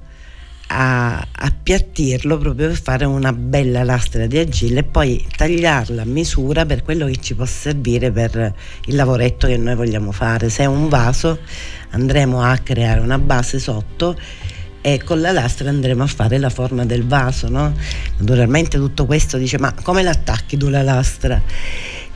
a 0.69 1.27
appiattirlo 1.31 2.39
proprio 2.39 2.69
per 2.69 2.81
fare 2.81 3.05
una 3.05 3.33
bella 3.33 3.85
lastra 3.85 4.27
di 4.27 4.39
argilla 4.39 4.81
e 4.81 4.85
poi 4.85 5.25
tagliarla 5.37 6.03
a 6.03 6.05
misura 6.07 6.65
per 6.67 6.83
quello 6.83 7.07
che 7.07 7.17
ci 7.21 7.35
può 7.35 7.45
servire 7.45 8.11
per 8.11 8.55
il 8.87 8.95
lavoretto 8.95 9.47
che 9.47 9.57
noi 9.57 9.75
vogliamo 9.75 10.13
fare. 10.13 10.49
Se 10.49 10.63
è 10.63 10.67
un 10.67 10.89
vaso 10.89 11.39
andremo 11.91 12.43
a 12.43 12.57
creare 12.59 13.01
una 13.01 13.19
base 13.19 13.59
sotto 13.59 14.17
e 14.81 15.03
con 15.03 15.21
la 15.21 15.33
lastra 15.33 15.69
andremo 15.69 16.03
a 16.03 16.07
fare 16.07 16.39
la 16.39 16.51
forma 16.51 16.85
del 16.85 17.07
vaso, 17.07 17.49
no? 17.49 17.73
Naturalmente 18.19 18.77
tutto 18.77 19.07
questo 19.07 19.39
dice 19.39 19.59
ma 19.59 19.73
come 19.83 20.03
l'attacchi 20.03 20.57
tu 20.57 20.69
la 20.69 20.83
lastra? 20.83 21.41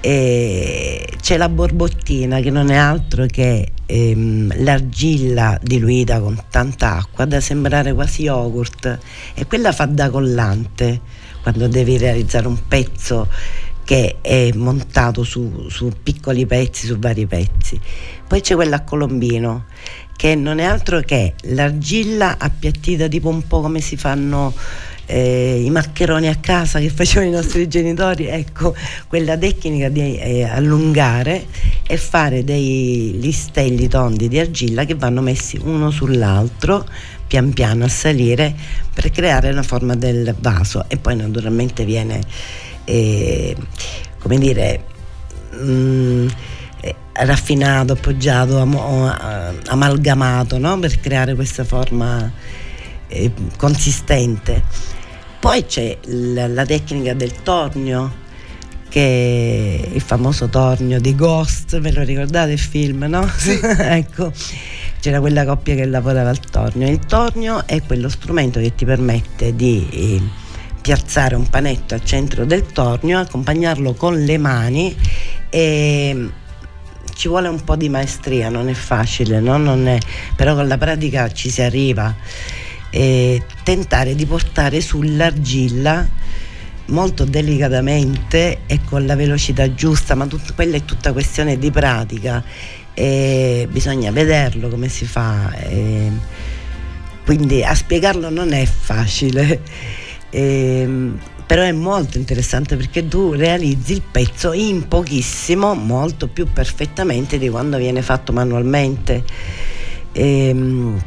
E 0.01 1.09
c'è 1.21 1.37
la 1.37 1.49
borbottina 1.49 2.41
che 2.41 2.51
non 2.51 2.71
è 2.71 2.77
altro 2.77 3.27
che 3.27 3.73
ehm, 3.85 4.63
l'argilla 4.63 5.59
diluita 5.61 6.21
con 6.21 6.41
tanta 6.51 6.97
acqua 6.97 7.25
da 7.25 7.41
sembrare 7.41 7.93
quasi 7.93 8.23
yogurt 8.23 8.99
e 9.35 9.47
quella 9.47 9.73
fa 9.73 9.87
da 9.87 10.09
collante 10.09 11.01
quando 11.43 11.67
devi 11.67 11.99
realizzare 11.99 12.47
un 12.47 12.67
pezzo 12.69 13.29
che 13.85 14.19
è 14.21 14.51
montato 14.55 15.25
su, 15.25 15.67
su 15.71 15.91
piccoli 16.03 16.45
pezzi, 16.45 16.87
su 16.87 16.99
vari 16.99 17.27
pezzi. 17.27 17.81
Poi 18.27 18.43
c'è 18.43 18.55
quella 18.55 18.77
a 18.77 18.85
colombino 18.85 19.65
che 20.15 20.35
non 20.35 20.59
è 20.59 20.65
altro 20.65 21.01
che 21.01 21.35
l'argilla 21.45 22.37
appiattita 22.39 23.09
tipo 23.09 23.29
un 23.29 23.47
po' 23.47 23.63
come 23.63 23.81
si 23.81 23.97
fanno 23.97 24.53
eh, 25.11 25.63
i 25.65 25.71
maccheroni 25.71 26.29
a 26.29 26.37
casa 26.37 26.79
che 26.79 26.91
facevano 26.95 27.31
i 27.31 27.33
nostri 27.33 27.67
genitori, 27.67 28.27
ecco, 28.27 28.75
quella 29.09 29.37
tecnica 29.37 29.89
di 29.89 30.19
eh, 30.19 30.45
allungare 30.45 31.47
e 31.87 31.97
fare 31.97 32.45
dei 32.45 33.17
listelli 33.19 33.89
tondi 33.89 34.29
di 34.29 34.39
argilla 34.39 34.85
che 34.85 34.95
vanno 34.95 35.23
messi 35.23 35.59
uno 35.63 35.91
sull'altro 35.91 36.87
pian 37.27 37.53
piano 37.53 37.85
a 37.85 37.89
salire 37.89 38.55
per 38.93 39.11
creare 39.11 39.53
la 39.53 39.63
forma 39.63 39.95
del 39.95 40.35
vaso 40.41 40.85
e 40.89 40.97
poi 40.97 41.17
naturalmente 41.17 41.85
viene 41.85 42.21
eh, 42.85 43.55
come 44.19 44.39
dire 44.39 44.85
mm, 45.55 46.29
eh, 46.81 46.95
raffinato, 47.13 47.93
appoggiato, 47.95 48.59
amo- 48.59 49.11
eh, 49.11 49.59
amalgamato 49.67 50.59
no? 50.59 50.79
per 50.79 51.01
creare 51.01 51.35
questa 51.35 51.65
forma 51.65 52.31
eh, 53.09 53.33
consistente. 53.57 54.63
Poi 55.41 55.65
c'è 55.65 55.97
la, 56.07 56.49
la 56.49 56.67
tecnica 56.67 57.15
del 57.15 57.43
tornio, 57.43 58.13
che 58.89 59.81
è 59.85 59.95
il 59.95 60.01
famoso 60.01 60.49
tornio 60.49 61.01
di 61.01 61.15
Ghost, 61.15 61.79
ve 61.79 61.93
lo 61.93 62.03
ricordate 62.03 62.53
il 62.53 62.59
film, 62.59 63.05
no? 63.05 63.25
ecco, 63.79 64.33
c'era 65.01 65.21
quella 65.21 65.45
coppia 65.45 65.77
che 65.77 65.87
lavorava 65.87 66.31
al 66.31 66.41
tornio. 66.41 66.89
Il 66.89 66.99
tornio 67.07 67.65
è 67.67 67.81
quello 67.83 68.09
strumento 68.09 68.59
che 68.59 68.75
ti 68.75 68.85
permette 68.85 69.55
di 69.55 69.89
eh, 69.91 70.21
piazzare 70.81 71.37
un 71.37 71.49
panetto 71.49 71.95
al 71.95 72.05
centro 72.05 72.45
del 72.45 72.67
tornio, 72.67 73.21
accompagnarlo 73.21 73.95
con 73.95 74.19
le 74.25 74.39
mani 74.39 74.97
e 75.51 76.31
ci 77.15 77.29
vuole 77.29 77.49
un 77.49 77.63
po' 77.63 77.77
di 77.77 77.89
maestria, 77.89 78.49
non 78.49 78.69
è 78.69 78.75
facile, 78.75 79.41
no? 79.41 79.57
Non 79.57 79.87
è- 79.87 79.99
però 80.37 80.55
con 80.55 80.67
la 80.67 80.79
pratica 80.79 81.31
ci 81.31 81.51
si 81.51 81.63
arriva. 81.63 82.15
E 82.91 83.43
tentare 83.63 84.15
di 84.15 84.25
portare 84.25 84.81
sull'argilla 84.81 86.07
molto 86.87 87.25
delicatamente 87.25 88.61
e 88.67 88.81
con 88.85 89.05
la 89.05 89.15
velocità 89.15 89.75
giusta, 89.75 90.15
ma 90.15 90.27
tut- 90.27 90.55
quella 90.55 90.77
è 90.77 90.85
tutta 90.85 91.13
questione 91.13 91.59
di 91.59 91.71
pratica 91.71 92.43
e 92.95 93.69
bisogna 93.71 94.11
vederlo 94.11 94.69
come 94.69 94.89
si 94.89 95.05
fa. 95.05 95.53
e 95.55 96.11
quindi 97.25 97.63
a 97.63 97.75
spiegarlo 97.75 98.31
non 98.31 98.53
è 98.53 98.65
facile. 98.65 99.61
Ehm, 100.31 101.19
però 101.47 101.63
è 101.63 101.73
molto 101.73 102.19
interessante 102.19 102.77
perché 102.77 103.09
tu 103.09 103.33
realizzi 103.33 103.95
il 103.95 104.03
pezzo 104.03 104.53
in 104.53 104.87
pochissimo, 104.87 105.73
molto 105.73 106.29
più 106.29 106.53
perfettamente 106.53 107.39
di 107.39 107.49
quando 107.49 107.79
viene 107.79 108.03
fatto 108.03 108.35
manualmente. 108.35 109.25
Ehm, 110.13 111.03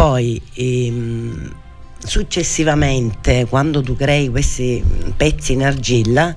poi 0.00 0.40
ehm, 0.54 1.54
successivamente, 1.98 3.44
quando 3.46 3.82
tu 3.82 3.96
crei 3.96 4.30
questi 4.30 4.82
pezzi 5.14 5.52
in 5.52 5.62
argilla, 5.62 6.34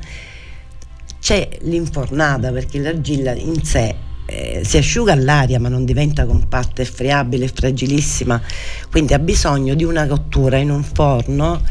c'è 1.21 1.47
l'infornata 1.61 2.51
perché 2.51 2.79
l'argilla 2.79 3.31
in 3.31 3.63
sé 3.63 3.95
eh, 4.25 4.63
si 4.65 4.75
asciuga 4.75 5.13
all'aria 5.13 5.61
ma 5.61 5.69
non 5.69 5.85
diventa 5.85 6.25
compatta 6.25 6.81
e 6.81 6.85
friabile 6.85 7.45
e 7.45 7.51
fragilissima, 7.53 8.41
quindi 8.91 9.13
ha 9.13 9.19
bisogno 9.19 9.75
di 9.75 9.85
una 9.85 10.07
cottura 10.07 10.57
in 10.57 10.69
un 10.69 10.83
forno 10.83 11.63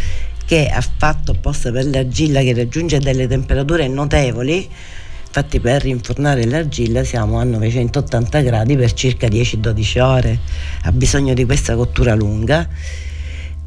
che 0.47 0.69
è 0.69 0.81
fatto 0.97 1.33
apposta 1.33 1.71
per 1.73 1.85
l'argilla 1.89 2.41
che 2.41 2.55
raggiunge 2.55 3.01
delle 3.01 3.27
temperature 3.27 3.87
notevoli. 3.87 4.67
Infatti 5.35 5.61
per 5.61 5.81
rinfornare 5.81 6.45
l'argilla 6.45 7.05
siamo 7.05 7.39
a 7.39 7.45
980 7.45 8.43
gradi 8.43 8.77
per 8.77 8.93
circa 8.93 9.29
10-12 9.29 10.01
ore, 10.03 10.39
ha 10.83 10.93
bisogno 10.93 11.33
di 11.33 11.47
questa 11.47 11.75
cottura 11.75 12.15
lunga 12.15 12.69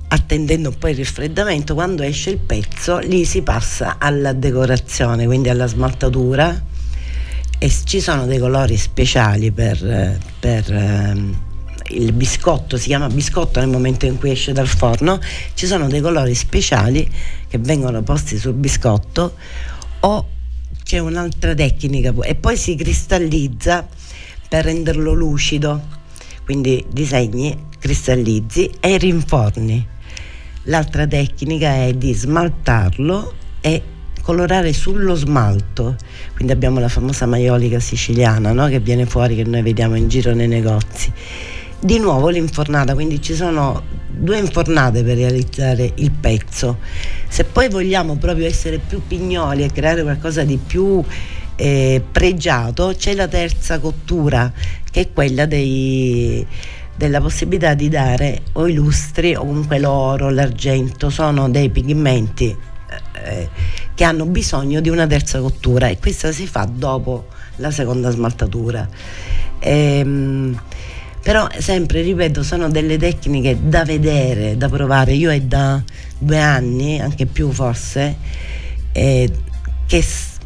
attendendo 0.08 0.70
poi 0.70 0.92
il 0.92 0.98
raffreddamento, 0.98 1.74
quando 1.74 2.04
esce 2.04 2.30
il 2.30 2.38
pezzo 2.38 3.00
lì 3.00 3.26
si 3.26 3.42
passa 3.42 3.96
alla 3.98 4.34
decorazione, 4.34 5.26
quindi 5.26 5.50
alla 5.50 5.66
smaltatura. 5.66 6.64
E 7.58 7.74
ci 7.84 8.00
sono 8.00 8.28
dei 8.28 8.38
colori 8.38 8.78
speciali 8.78 9.52
per, 9.52 10.20
per, 10.40 10.72
ehm, 10.72 11.42
il 11.94 12.14
biscotto, 12.14 12.78
si 12.78 12.90
chiama 12.90 13.08
biscotto 13.08 13.60
nel 13.60 13.70
momento 13.70 14.06
in 14.06 14.20
cui 14.20 14.30
esce 14.30 14.52
dal 14.52 14.68
forno, 14.68 15.20
ci 15.56 15.66
sono 15.66 15.88
dei 15.88 16.02
colori 16.02 16.36
speciali 16.36 17.12
che 17.48 17.58
vengono 17.58 18.04
posti 18.04 18.38
sul 18.38 18.54
biscotto 18.54 19.34
o 20.02 20.28
c'è 20.86 21.00
un'altra 21.00 21.56
tecnica 21.56 22.14
e 22.22 22.36
poi 22.36 22.56
si 22.56 22.76
cristallizza 22.76 23.88
per 24.48 24.66
renderlo 24.66 25.14
lucido, 25.14 25.82
quindi 26.44 26.86
disegni, 26.88 27.58
cristallizzi 27.80 28.70
e 28.80 28.96
rinforni. 28.98 29.88
L'altra 30.66 31.08
tecnica 31.08 31.74
è 31.74 31.94
di 31.94 32.14
smaltarlo 32.14 33.34
e 33.62 33.82
colorare 34.22 34.74
sullo 34.74 35.16
smalto. 35.16 35.96
Quindi 36.36 36.54
abbiamo 36.54 36.80
la 36.80 36.88
famosa 36.88 37.26
maiolica 37.26 37.80
siciliana 37.80 38.52
no? 38.52 38.68
che 38.68 38.80
viene 38.80 39.08
fuori, 39.08 39.36
che 39.36 39.44
noi 39.44 39.64
vediamo 39.64 39.96
in 39.96 40.08
giro 40.08 40.36
nei 40.36 40.48
negozi. 40.48 41.12
Di 41.80 41.98
nuovo 41.98 42.30
l'infornata, 42.30 42.94
quindi 42.94 43.20
ci 43.24 43.34
sono 43.34 43.82
due 44.18 44.38
infornate 44.38 45.04
per 45.04 45.18
realizzare 45.18 45.92
il 45.96 46.12
pezzo. 46.12 46.80
Se 47.28 47.44
poi 47.44 47.70
vogliamo 47.70 48.16
proprio 48.16 48.46
essere 48.46 48.80
più 48.80 49.02
pignoli 49.06 49.64
e 49.64 49.72
creare 49.72 50.04
qualcosa 50.04 50.44
di 50.44 50.58
più 50.58 51.04
eh, 51.56 52.02
pregiato, 52.12 52.94
c'è 52.98 53.14
la 53.14 53.28
terza 53.28 53.80
cottura, 53.80 54.52
che 54.90 55.02
è 55.02 55.12
quella 55.14 55.46
dei, 55.46 56.46
della 56.96 57.20
possibilità 57.22 57.74
di 57.74 57.90
dare 57.90 58.42
o 58.54 58.68
i 58.68 58.74
lustri 58.74 59.36
o 59.36 59.40
comunque 59.40 59.80
l'oro, 59.80 60.30
l'argento, 60.30 61.10
sono 61.10 61.50
dei 61.50 61.70
pigmenti 61.70 62.56
eh, 63.24 63.50
che 63.94 64.04
hanno 64.04 64.26
bisogno 64.26 64.82
di 64.82 64.90
una 64.90 65.08
terza 65.08 65.40
cottura 65.40 65.88
e 65.88 65.98
questa 66.00 66.32
si 66.32 66.48
fa 66.48 66.68
dopo 66.72 67.28
la 67.58 67.72
seconda 67.72 68.10
smaltatura. 68.10 68.88
Ehm, 69.60 70.60
però 71.26 71.48
sempre, 71.58 72.04
ripeto, 72.04 72.44
sono 72.44 72.70
delle 72.70 73.00
tecniche 73.00 73.58
da 73.60 73.84
vedere, 73.84 74.58
da 74.58 74.70
provare. 74.70 75.14
Io 75.14 75.32
è 75.32 75.42
da 75.42 75.82
due 76.20 76.40
anni, 76.40 77.02
anche 77.02 77.26
più 77.26 77.50
forse, 77.50 78.16
eh, 78.92 79.32
che 79.88 80.02
s- 80.04 80.38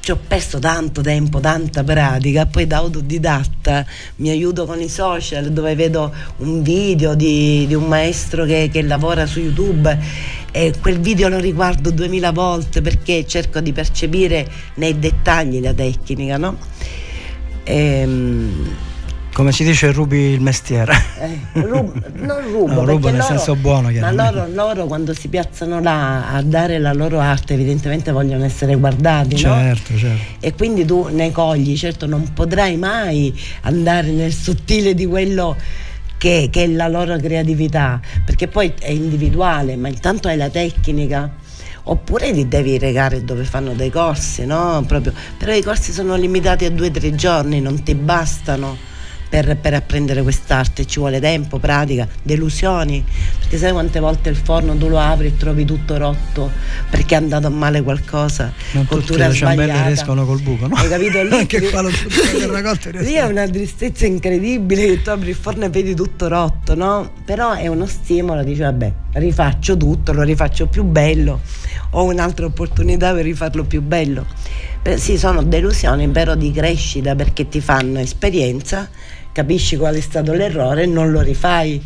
ci 0.00 0.10
ho 0.10 0.18
perso 0.26 0.58
tanto 0.58 1.00
tempo, 1.00 1.38
tanta 1.38 1.84
pratica, 1.84 2.46
poi 2.46 2.66
da 2.66 2.78
autodidatta 2.78 3.86
mi 4.16 4.30
aiuto 4.30 4.66
con 4.66 4.80
i 4.80 4.88
social 4.88 5.52
dove 5.52 5.76
vedo 5.76 6.12
un 6.38 6.60
video 6.60 7.14
di, 7.14 7.66
di 7.68 7.74
un 7.74 7.84
maestro 7.84 8.44
che, 8.44 8.68
che 8.72 8.82
lavora 8.82 9.26
su 9.26 9.38
YouTube 9.38 9.96
e 10.50 10.74
quel 10.80 10.98
video 10.98 11.28
lo 11.28 11.38
riguardo 11.38 11.92
duemila 11.92 12.32
volte 12.32 12.82
perché 12.82 13.24
cerco 13.28 13.60
di 13.60 13.72
percepire 13.72 14.44
nei 14.74 14.98
dettagli 14.98 15.60
la 15.60 15.72
tecnica, 15.72 16.36
no? 16.36 16.58
Ehm, 17.62 18.88
Come 19.40 19.52
si 19.52 19.64
dice, 19.64 19.90
rubi 19.90 20.18
il 20.18 20.40
mestiere. 20.42 20.92
eh, 21.18 21.38
rub- 21.62 22.12
non 22.16 22.42
rubo, 22.52 22.72
No, 22.74 22.84
rubo 22.84 23.08
nel 23.08 23.16
loro- 23.20 23.26
senso 23.26 23.56
buono, 23.56 23.90
ma 23.90 24.10
loro, 24.12 24.46
loro 24.52 24.84
quando 24.84 25.14
si 25.14 25.28
piazzano 25.28 25.80
là 25.80 26.30
a 26.30 26.42
dare 26.42 26.78
la 26.78 26.92
loro 26.92 27.20
arte 27.20 27.54
evidentemente 27.54 28.12
vogliono 28.12 28.44
essere 28.44 28.74
guardati, 28.74 29.36
no? 29.36 29.38
Certo, 29.54 29.96
certo. 29.96 30.22
E 30.40 30.52
quindi 30.52 30.84
tu 30.84 31.08
ne 31.10 31.32
cogli, 31.32 31.74
certo 31.74 32.04
non 32.04 32.34
potrai 32.34 32.76
mai 32.76 33.34
andare 33.62 34.10
nel 34.10 34.30
sottile 34.34 34.92
di 34.92 35.06
quello 35.06 35.56
che, 36.18 36.48
che 36.52 36.64
è 36.64 36.66
la 36.66 36.88
loro 36.88 37.16
creatività, 37.16 37.98
perché 38.26 38.46
poi 38.46 38.74
è 38.78 38.90
individuale, 38.90 39.74
ma 39.76 39.88
intanto 39.88 40.28
hai 40.28 40.36
la 40.36 40.50
tecnica. 40.50 41.32
Oppure 41.84 42.30
li 42.30 42.46
devi 42.46 42.76
regare 42.76 43.24
dove 43.24 43.44
fanno 43.44 43.72
dei 43.72 43.88
corsi, 43.88 44.44
no? 44.44 44.84
Proprio- 44.86 45.14
Però 45.38 45.50
i 45.54 45.62
corsi 45.62 45.92
sono 45.92 46.14
limitati 46.14 46.66
a 46.66 46.70
due 46.70 46.88
o 46.88 46.90
tre 46.90 47.14
giorni, 47.14 47.62
non 47.62 47.82
ti 47.82 47.94
bastano 47.94 48.76
per, 49.30 49.56
per 49.56 49.74
apprendere 49.74 50.22
quest'arte, 50.22 50.84
ci 50.86 50.98
vuole 50.98 51.20
tempo, 51.20 51.58
pratica, 51.58 52.06
delusioni, 52.20 53.02
perché 53.38 53.56
sai 53.58 53.70
quante 53.70 54.00
volte 54.00 54.28
il 54.28 54.36
forno 54.36 54.76
tu 54.76 54.88
lo 54.88 54.98
apri 54.98 55.28
e 55.28 55.36
trovi 55.36 55.64
tutto 55.64 55.96
rotto 55.96 56.50
perché 56.90 57.14
è 57.14 57.18
andato 57.18 57.46
a 57.46 57.50
male 57.50 57.80
qualcosa, 57.82 58.52
Non 58.72 58.86
tutte 58.86 59.00
cottura 59.00 59.28
le 59.28 59.34
ciambelle 59.34 59.86
riescono 59.86 60.26
col 60.26 60.40
buco, 60.40 60.66
no? 60.66 60.74
Hai 60.74 60.88
capito? 60.88 61.22
Lì 61.22 61.32
Anche 61.32 61.70
qua 61.70 61.80
lo 61.80 61.90
tutte 61.90 63.00
Lì 63.00 63.12
è 63.12 63.22
una 63.22 63.48
tristezza 63.48 64.04
incredibile 64.04 64.86
che 64.86 65.02
tu 65.02 65.10
apri 65.10 65.30
il 65.30 65.36
forno 65.36 65.64
e 65.64 65.68
vedi 65.68 65.94
tutto 65.94 66.26
rotto, 66.26 66.74
no? 66.74 67.12
Però 67.24 67.52
è 67.52 67.68
uno 67.68 67.86
stimolo, 67.86 68.42
dici 68.42 68.60
vabbè, 68.62 68.92
rifaccio 69.12 69.76
tutto, 69.76 70.12
lo 70.12 70.22
rifaccio 70.22 70.66
più 70.66 70.82
bello, 70.82 71.40
ho 71.90 72.02
un'altra 72.02 72.46
opportunità 72.46 73.14
per 73.14 73.24
rifarlo 73.24 73.62
più 73.64 73.80
bello. 73.80 74.26
Sì, 74.96 75.18
sono 75.18 75.42
delusioni 75.42 76.08
però 76.08 76.34
di 76.34 76.50
crescita 76.52 77.14
perché 77.14 77.48
ti 77.48 77.60
fanno 77.60 77.98
esperienza, 77.98 78.88
capisci 79.40 79.76
qual 79.76 79.94
è 79.94 80.00
stato 80.00 80.32
l'errore 80.32 80.82
e 80.82 80.86
non 80.86 81.10
lo 81.10 81.20
rifai. 81.22 81.82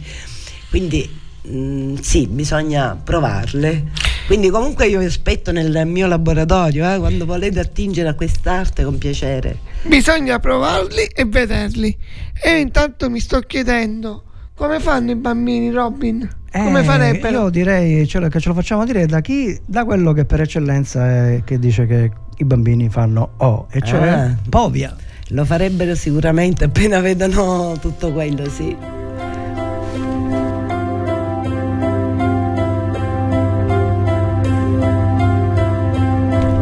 Quindi 0.71 1.09
mm, 1.49 1.97
sì, 2.01 2.27
bisogna 2.27 2.97
provarle. 2.97 3.91
Quindi 4.27 4.49
comunque 4.51 4.87
io 4.87 4.99
vi 5.01 5.05
aspetto 5.05 5.53
nel 5.53 5.87
mio 5.87 6.07
laboratorio, 6.07 6.93
eh, 6.93 6.99
quando 6.99 7.27
volete 7.27 7.61
attingere 7.61 8.09
a 8.09 8.15
quest'arte 8.15 8.83
con 8.83 8.99
piacere. 8.99 9.59
Bisogna 9.83 10.39
provarli 10.39 11.05
e 11.15 11.25
vederli. 11.27 11.97
E 12.43 12.59
intanto 12.59 13.09
mi 13.11 13.21
sto 13.21 13.41
chiedendo 13.41 14.25
come 14.55 14.81
fanno 14.81 15.11
i 15.11 15.17
bambini, 15.17 15.71
Robin? 15.71 16.29
Come 16.51 16.81
Eh, 16.81 16.85
farebbero? 16.85 17.43
Io 17.43 17.49
direi 17.51 18.07
che 18.07 18.41
ce 18.41 18.49
lo 18.49 18.55
facciamo 18.55 18.85
dire 18.85 19.07
da 19.07 19.21
chi? 19.21 19.59
Da 19.67 19.85
quello 19.85 20.13
che 20.13 20.25
per 20.25 20.41
eccellenza 20.41 21.05
è 21.07 21.43
che 21.45 21.59
dice 21.59 21.87
che 21.87 22.11
i 22.39 22.45
bambini 22.45 22.89
fanno 22.89 23.33
O, 23.39 23.67
e 23.71 23.81
cioè 23.83 24.09
Ah. 24.09 24.37
Povia. 24.49 24.97
Lo 25.35 25.45
farebbero 25.45 25.97
sicuramente 25.97 26.63
appena 26.67 27.01
vedono 27.01 27.77
tutto 27.81 28.13
quello, 28.13 28.49
sì. 28.49 28.77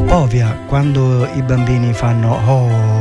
Povia 0.06 0.56
quando 0.66 1.26
i 1.34 1.42
bambini 1.42 1.92
fanno 1.92 2.40
ole. 2.50 2.91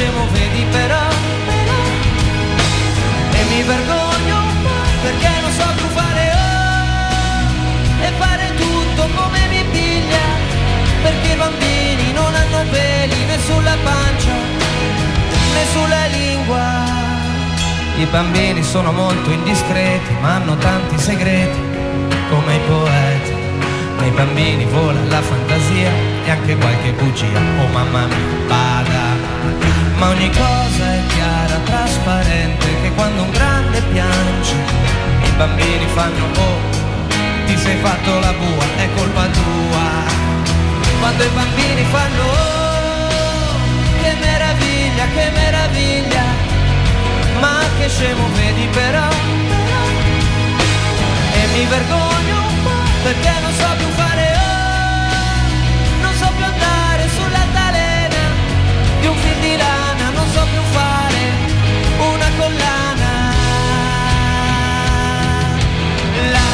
Scemo 0.00 0.26
vedi 0.32 0.64
però, 0.70 1.04
però. 1.46 1.80
E 3.38 3.40
mi 3.50 3.62
vergogno 3.62 4.38
perché 5.02 5.28
non 5.42 5.52
so 5.52 5.66
più 5.76 5.88
fare 5.88 6.24
oh, 6.40 8.04
e 8.06 8.10
fare 8.16 8.54
tutto 8.56 9.02
come 9.14 9.40
mi 9.50 9.62
piglia, 9.70 10.26
perché 11.02 11.32
i 11.32 11.36
bambini 11.36 12.12
non 12.14 12.34
hanno 12.34 12.62
peli 12.70 13.24
né 13.26 13.38
sulla 13.44 13.76
pancia 13.84 14.36
né 15.54 15.64
sulla 15.74 16.06
lingua. 16.06 16.64
I 17.98 18.06
bambini 18.06 18.62
sono 18.62 18.92
molto 18.92 19.30
indiscreti, 19.30 20.14
ma 20.22 20.36
hanno 20.36 20.56
tanti 20.56 20.98
segreti, 20.98 21.60
come 22.30 22.54
i 22.54 22.60
poeti. 22.66 23.38
Nei 23.98 24.10
bambini 24.12 24.64
vola 24.64 24.98
la 25.10 25.20
fantasia 25.20 25.90
e 26.24 26.30
anche 26.30 26.56
qualche 26.56 26.92
bugia. 26.92 27.38
Oh 27.60 27.66
mamma 27.66 28.06
mia, 28.06 28.46
bada. 28.48 29.09
Ma 30.00 30.08
ogni 30.08 30.30
cosa 30.30 30.94
è 30.94 31.02
chiara, 31.08 31.56
trasparente, 31.62 32.66
che 32.80 32.90
quando 32.94 33.20
un 33.20 33.30
grande 33.32 33.82
piange, 33.92 34.54
i 35.24 35.30
bambini 35.36 35.86
fanno 35.92 36.24
oh, 36.36 36.58
ti 37.44 37.54
sei 37.58 37.76
fatto 37.76 38.18
la 38.18 38.32
bua, 38.32 38.64
è 38.76 38.88
colpa 38.96 39.26
tua. 39.26 39.88
Quando 41.00 41.22
i 41.22 41.28
bambini 41.28 41.84
fanno 41.90 42.22
oh, 42.22 44.00
che 44.00 44.16
meraviglia, 44.18 45.04
che 45.14 45.30
meraviglia, 45.34 46.24
ma 47.38 47.58
che 47.78 47.88
scemo 47.90 48.26
vedi 48.36 48.66
però, 48.72 49.06
però. 49.06 49.84
E 51.34 51.46
mi 51.52 51.64
vergogno 51.66 52.36
un 52.48 52.62
po' 52.62 52.82
perché 53.02 53.32
non 53.42 53.52
so 53.52 53.68
più 53.76 53.89
so 60.32 60.46
più 60.50 60.62
fare 60.70 61.18
una 61.98 62.30
collana. 62.38 63.34
La 66.32 66.48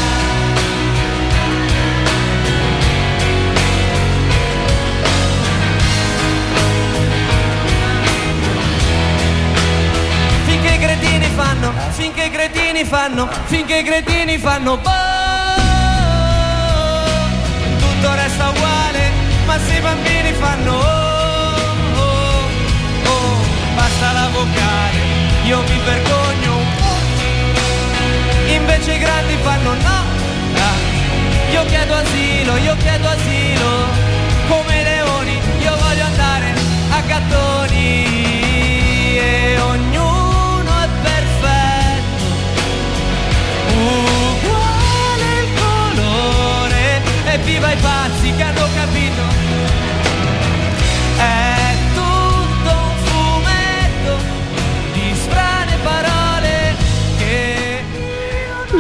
finché 10.45 10.75
i 10.75 10.79
cretini 10.79 11.27
fanno, 11.35 11.73
finché 11.91 12.27
fanno, 12.87 13.29
finché 13.45 13.79
i 13.79 13.83
cretini 13.83 14.39
fanno 14.39 14.77
boh. 14.77 14.91
Tutto 17.79 18.15
resta 18.15 18.49
uguale, 18.49 19.11
ma 19.45 19.59
se 19.59 19.77
i 19.77 19.81
bambini 19.81 20.33
fanno 20.33 20.73
oh, 20.73 21.06
vocale, 24.47 24.99
io 25.45 25.61
mi 25.61 25.79
vergogno 25.85 26.57
un 26.57 26.67
po'. 26.79 28.53
Invece 28.53 28.95
i 28.95 28.99
grandi 28.99 29.37
fanno 29.43 29.75
no, 29.75 29.99
ah, 30.55 31.51
io 31.51 31.65
chiedo 31.67 31.95
asilo, 31.95 32.57
io 32.57 32.77
chiedo 32.77 33.09
asilo, 33.09 33.46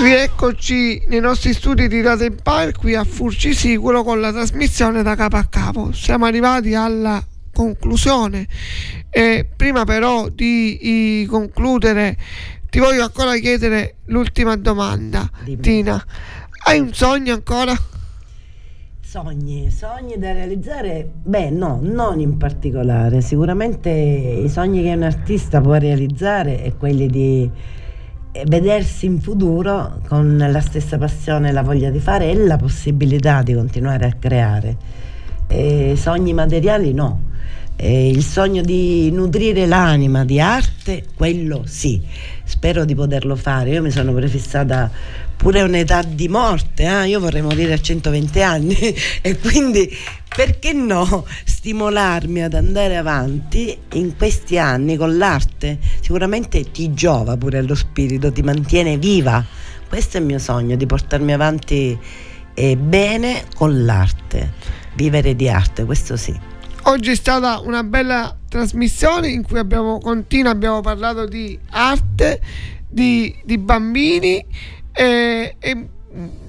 Rieccoci 0.06 1.02
nei 1.08 1.18
nostri 1.18 1.52
studi 1.52 1.88
di 1.88 2.00
Radio 2.00 2.26
Empire 2.26 2.70
qui 2.78 2.94
a 2.94 3.02
Furci 3.02 3.52
Sicuro 3.52 4.04
con 4.04 4.20
la 4.20 4.30
trasmissione 4.30 5.02
da 5.02 5.16
capo 5.16 5.34
a 5.34 5.46
capo. 5.50 5.90
Siamo 5.90 6.26
arrivati 6.26 6.76
alla 6.76 7.20
conclusione. 7.52 8.46
E 9.10 9.44
prima 9.56 9.84
però 9.84 10.28
di 10.28 11.22
i, 11.22 11.24
concludere 11.24 12.16
ti 12.70 12.78
voglio 12.78 13.02
ancora 13.02 13.36
chiedere 13.38 13.96
l'ultima 14.04 14.54
domanda. 14.54 15.28
Dimmi. 15.42 15.60
Tina, 15.60 16.00
hai 16.66 16.78
un 16.78 16.94
sogno 16.94 17.34
ancora? 17.34 17.74
Sogni, 19.00 19.72
sogni 19.72 20.18
da 20.18 20.32
realizzare? 20.32 21.10
Beh, 21.20 21.50
no, 21.50 21.80
non 21.82 22.20
in 22.20 22.36
particolare. 22.36 23.20
Sicuramente 23.22 23.90
i 23.90 24.48
sogni 24.48 24.84
che 24.84 24.92
un 24.92 25.02
artista 25.02 25.60
può 25.60 25.74
realizzare 25.74 26.62
è 26.62 26.76
quelli 26.76 27.08
di 27.08 27.42
eh, 27.42 27.75
vedersi 28.46 29.06
in 29.06 29.20
futuro 29.20 30.00
con 30.08 30.36
la 30.36 30.60
stessa 30.60 30.98
passione 30.98 31.48
e 31.48 31.52
la 31.52 31.62
voglia 31.62 31.90
di 31.90 32.00
fare 32.00 32.30
e 32.30 32.34
la 32.34 32.56
possibilità 32.56 33.42
di 33.42 33.54
continuare 33.54 34.06
a 34.06 34.12
creare. 34.18 34.76
Eh, 35.48 35.94
sogni 35.96 36.32
materiali 36.32 36.92
no. 36.92 37.22
Eh, 37.76 38.08
il 38.08 38.22
sogno 38.22 38.62
di 38.62 39.10
nutrire 39.10 39.66
l'anima 39.66 40.24
di 40.24 40.40
arte, 40.40 41.04
quello 41.14 41.62
sì. 41.66 42.02
Spero 42.42 42.84
di 42.84 42.94
poterlo 42.94 43.36
fare. 43.36 43.70
Io 43.70 43.82
mi 43.82 43.90
sono 43.90 44.12
prefissata 44.12 44.90
pure 45.46 45.62
un'età 45.62 46.02
di 46.02 46.26
morte, 46.26 46.82
eh? 46.82 47.06
io 47.06 47.20
vorrei 47.20 47.40
morire 47.40 47.74
a 47.74 47.78
120 47.78 48.42
anni 48.42 48.74
e 49.22 49.38
quindi 49.38 49.88
perché 50.26 50.72
no 50.72 51.24
stimolarmi 51.44 52.42
ad 52.42 52.54
andare 52.54 52.96
avanti 52.96 53.78
in 53.92 54.16
questi 54.16 54.58
anni 54.58 54.96
con 54.96 55.16
l'arte? 55.16 55.78
Sicuramente 56.00 56.72
ti 56.72 56.92
giova 56.94 57.36
pure 57.36 57.58
allo 57.58 57.76
spirito, 57.76 58.32
ti 58.32 58.42
mantiene 58.42 58.98
viva. 58.98 59.44
Questo 59.88 60.16
è 60.16 60.20
il 60.20 60.26
mio 60.26 60.40
sogno, 60.40 60.74
di 60.74 60.84
portarmi 60.84 61.32
avanti 61.32 61.96
eh, 62.52 62.76
bene 62.76 63.44
con 63.54 63.84
l'arte, 63.84 64.50
vivere 64.96 65.36
di 65.36 65.48
arte, 65.48 65.84
questo 65.84 66.16
sì. 66.16 66.36
Oggi 66.82 67.12
è 67.12 67.14
stata 67.14 67.60
una 67.60 67.84
bella 67.84 68.36
trasmissione 68.48 69.28
in 69.28 69.44
cui 69.44 69.60
abbiamo, 69.60 70.00
con 70.00 70.26
Tina 70.26 70.50
abbiamo 70.50 70.80
parlato 70.80 71.24
di 71.24 71.56
arte, 71.70 72.40
di, 72.88 73.32
di 73.44 73.58
bambini 73.58 74.44
e, 74.96 75.56
e 75.58 75.88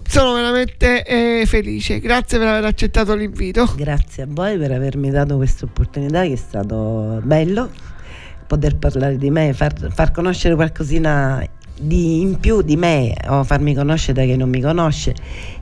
sono 0.07 0.33
veramente 0.33 1.03
eh, 1.03 1.45
felice. 1.45 1.99
Grazie 1.99 2.37
per 2.37 2.47
aver 2.47 2.65
accettato 2.65 3.13
l'invito. 3.13 3.71
Grazie 3.75 4.23
a 4.23 4.27
voi 4.29 4.57
per 4.57 4.71
avermi 4.71 5.09
dato 5.09 5.35
questa 5.35 5.65
opportunità 5.65 6.21
che 6.23 6.33
è 6.33 6.37
stato 6.37 7.19
bello 7.23 7.69
poter 8.47 8.77
parlare 8.77 9.17
di 9.17 9.29
me, 9.29 9.53
far, 9.53 9.73
far 9.91 10.11
conoscere 10.11 10.55
qualcosina 10.55 11.45
di 11.79 12.21
in 12.21 12.39
più 12.39 12.61
di 12.61 12.75
me 12.75 13.13
o 13.27 13.43
farmi 13.43 13.75
conoscere 13.75 14.13
da 14.13 14.23
chi 14.23 14.37
non 14.37 14.49
mi 14.49 14.61
conosce 14.61 15.13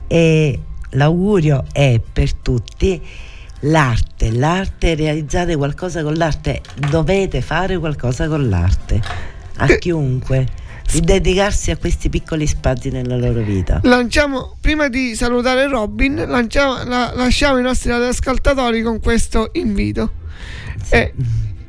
e 0.06 0.58
l'augurio 0.90 1.64
è 1.72 2.00
per 2.12 2.32
tutti 2.34 3.02
l'arte, 3.60 4.30
l'arte, 4.32 4.94
realizzate 4.94 5.56
qualcosa 5.56 6.02
con 6.02 6.14
l'arte, 6.14 6.62
dovete 6.90 7.40
fare 7.40 7.78
qualcosa 7.78 8.28
con 8.28 8.48
l'arte, 8.48 9.00
a 9.56 9.66
chiunque, 9.76 10.46
di 10.92 11.00
dedicarsi 11.00 11.70
a 11.70 11.76
questi 11.76 12.08
piccoli 12.08 12.46
spazi 12.46 12.90
nella 12.90 13.16
loro 13.16 13.40
vita. 13.42 13.80
Lanciamo, 13.82 14.56
prima 14.60 14.88
di 14.88 15.14
salutare 15.14 15.68
Robin, 15.68 16.14
lanciamo- 16.26 16.84
la- 16.84 17.12
lasciamo 17.14 17.58
i 17.58 17.62
nostri 17.62 17.90
ascoltatori 17.90 18.82
con 18.82 19.00
questo 19.00 19.50
invito. 19.54 20.10
E 20.90 21.12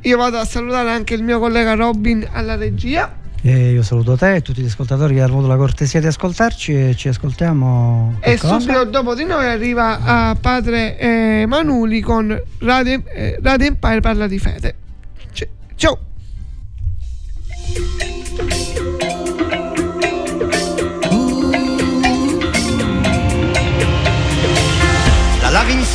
io 0.02 0.18
vado 0.18 0.38
a 0.38 0.46
salutare 0.46 0.92
anche 0.92 1.16
il 1.16 1.24
mio 1.24 1.40
collega 1.40 1.74
Robin 1.74 2.28
alla 2.32 2.56
regia. 2.56 3.16
E 3.42 3.72
io 3.72 3.84
saluto 3.84 4.16
te 4.18 4.36
e 4.36 4.42
tutti 4.42 4.62
gli 4.62 4.66
ascoltatori 4.66 5.14
che 5.16 5.22
hanno 5.22 5.34
avuto 5.34 5.48
la 5.48 5.56
cortesia 5.58 6.00
di 6.00 6.08
ascoltarci 6.08 6.90
e 6.90 6.96
ci 6.96 7.08
ascoltiamo. 7.08 8.18
E 8.20 8.38
cosa? 8.38 8.60
subito 8.60 8.84
dopo 8.86 9.16
di 9.16 9.24
noi 9.26 9.46
arriva 9.46 10.00
a 10.04 10.36
padre 10.40 10.98
eh, 10.98 11.46
Manuli 11.48 12.02
con 12.02 12.40
Radio, 12.60 13.02
eh, 13.06 13.40
Radio 13.42 13.68
Empire 13.68 14.00
parla 14.02 14.28
di 14.28 14.40
fede. 14.40 14.76
C- 15.34 15.48
ciao! 15.76 15.98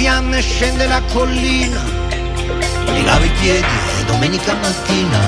Fiamme 0.03 0.40
scende 0.42 0.88
la 0.88 1.00
collina, 1.12 1.80
ti 2.86 3.05
lavi 3.05 3.26
i 3.26 3.30
piedi 3.40 3.74
e 4.00 4.05
domenica 4.05 4.53
mattina. 4.55 5.20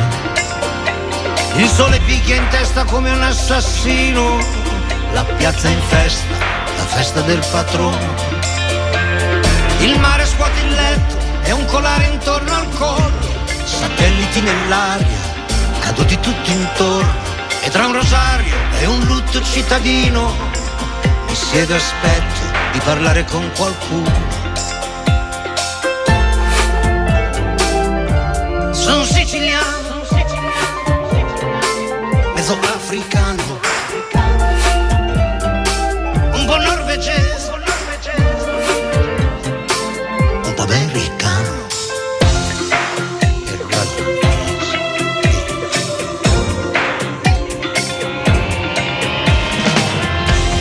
Il 1.54 1.68
sole 1.68 2.00
picchia 2.00 2.34
in 2.34 2.48
testa 2.48 2.82
come 2.82 3.12
un 3.12 3.22
assassino, 3.22 4.36
la 5.12 5.22
piazza 5.36 5.68
è 5.68 5.70
in 5.70 5.80
festa, 5.86 6.34
la 6.76 6.86
festa 6.86 7.20
del 7.20 7.40
patrono. 7.52 8.16
Il 9.78 9.96
mare 10.00 10.26
scuote 10.26 10.60
il 10.66 10.72
letto 10.72 11.16
e 11.44 11.52
un 11.52 11.64
colare 11.66 12.06
intorno 12.06 12.52
al 12.52 12.68
collo, 12.70 13.28
satelliti 13.62 14.40
nell'aria, 14.40 15.18
caduti 15.82 16.18
tutti 16.18 16.50
intorno. 16.50 17.14
E 17.62 17.70
tra 17.70 17.86
un 17.86 17.92
rosario 17.92 18.56
e 18.80 18.86
un 18.86 19.04
lutto 19.04 19.40
cittadino, 19.40 20.34
mi 21.28 21.34
siedo 21.36 21.74
e 21.74 21.76
aspetto 21.76 22.40
di 22.72 22.80
parlare 22.80 23.24
con 23.24 23.48
qualcuno. 23.54 24.33
Siciliano, 29.44 30.06
mezzo 32.34 32.58
africano, 32.62 33.60
un 36.32 36.44
po' 36.46 36.56
norvegese, 36.56 37.50
un 40.44 40.54
po' 40.54 40.62
americano. 40.62 41.52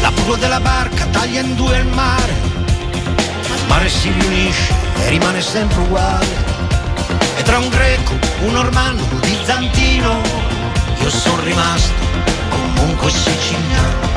La 0.02 0.12
prua 0.12 0.36
della 0.38 0.60
barca 0.60 1.06
taglia 1.06 1.40
in 1.40 1.56
due 1.56 1.78
il 1.78 1.86
mare, 1.86 2.34
ma 3.48 3.56
il 3.56 3.66
mare 3.68 3.90
si 3.90 4.12
riunisce 4.12 4.74
e 5.06 5.10
rimane 5.10 5.42
sempre 5.42 5.80
uguale. 5.80 6.43
Tra 7.44 7.58
un 7.58 7.70
greco, 7.70 8.14
un 8.42 8.54
normanno, 8.54 9.04
un 9.12 9.20
bizantino, 9.20 10.22
io 11.02 11.10
sono 11.10 11.42
rimasto 11.44 11.94
comunque 12.50 13.12
siciliano. 13.12 14.12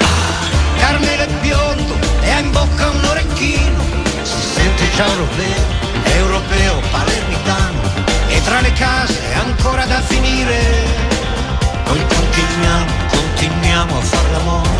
Ah, 0.00 0.78
Carmelo 0.78 1.22
è 1.22 1.28
biondo 1.40 1.94
e 2.22 2.30
ha 2.30 2.38
in 2.38 2.50
bocca 2.50 2.88
un 2.88 3.04
orecchino, 3.04 3.80
si 4.22 4.40
sente 4.54 4.90
già 4.96 5.06
europeo, 5.06 5.62
europeo, 6.16 6.80
palermitano. 6.90 7.80
E 8.28 8.42
tra 8.42 8.60
le 8.60 8.72
case 8.72 9.18
è 9.30 9.36
ancora 9.36 9.84
da 9.84 10.00
finire, 10.00 10.58
noi 11.86 12.04
continuiamo, 12.06 12.86
continuiamo 13.08 13.98
a 13.98 14.00
far 14.00 14.30
l'amore. 14.32 14.74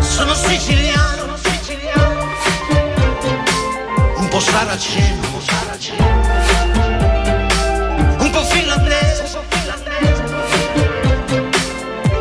Sono 0.00 0.34
siciliano, 0.34 1.21
saraceno, 4.42 5.20
un 8.18 8.30
po' 8.30 8.44
finlandese, 8.44 9.38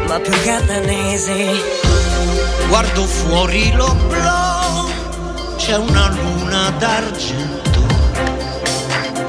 ma 0.08 0.20
più 0.20 0.34
catanese. 0.44 1.80
Guardo 2.68 3.06
fuori 3.06 3.72
l'oblò, 3.74 4.88
c'è 5.58 5.76
una 5.76 6.10
luna 6.10 6.70
d'argento. 6.78 7.60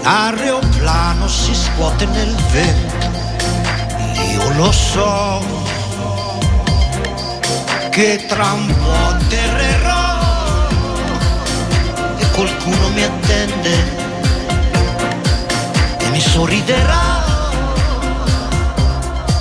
L'aeroplano 0.02 1.28
si 1.28 1.54
scuote 1.54 2.04
nel 2.06 2.34
vento, 2.50 3.10
io 4.30 4.52
lo 4.54 4.70
so 4.70 5.42
che 7.90 8.24
tra 8.26 8.52
un 8.52 8.66
po' 8.66 9.16
qualcuno 12.32 12.88
mi 12.90 13.02
attende 13.02 13.74
e 15.98 16.08
mi 16.10 16.20
sorriderà 16.20 17.22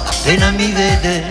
appena 0.06 0.52
mi 0.52 0.72
vede. 0.72 1.31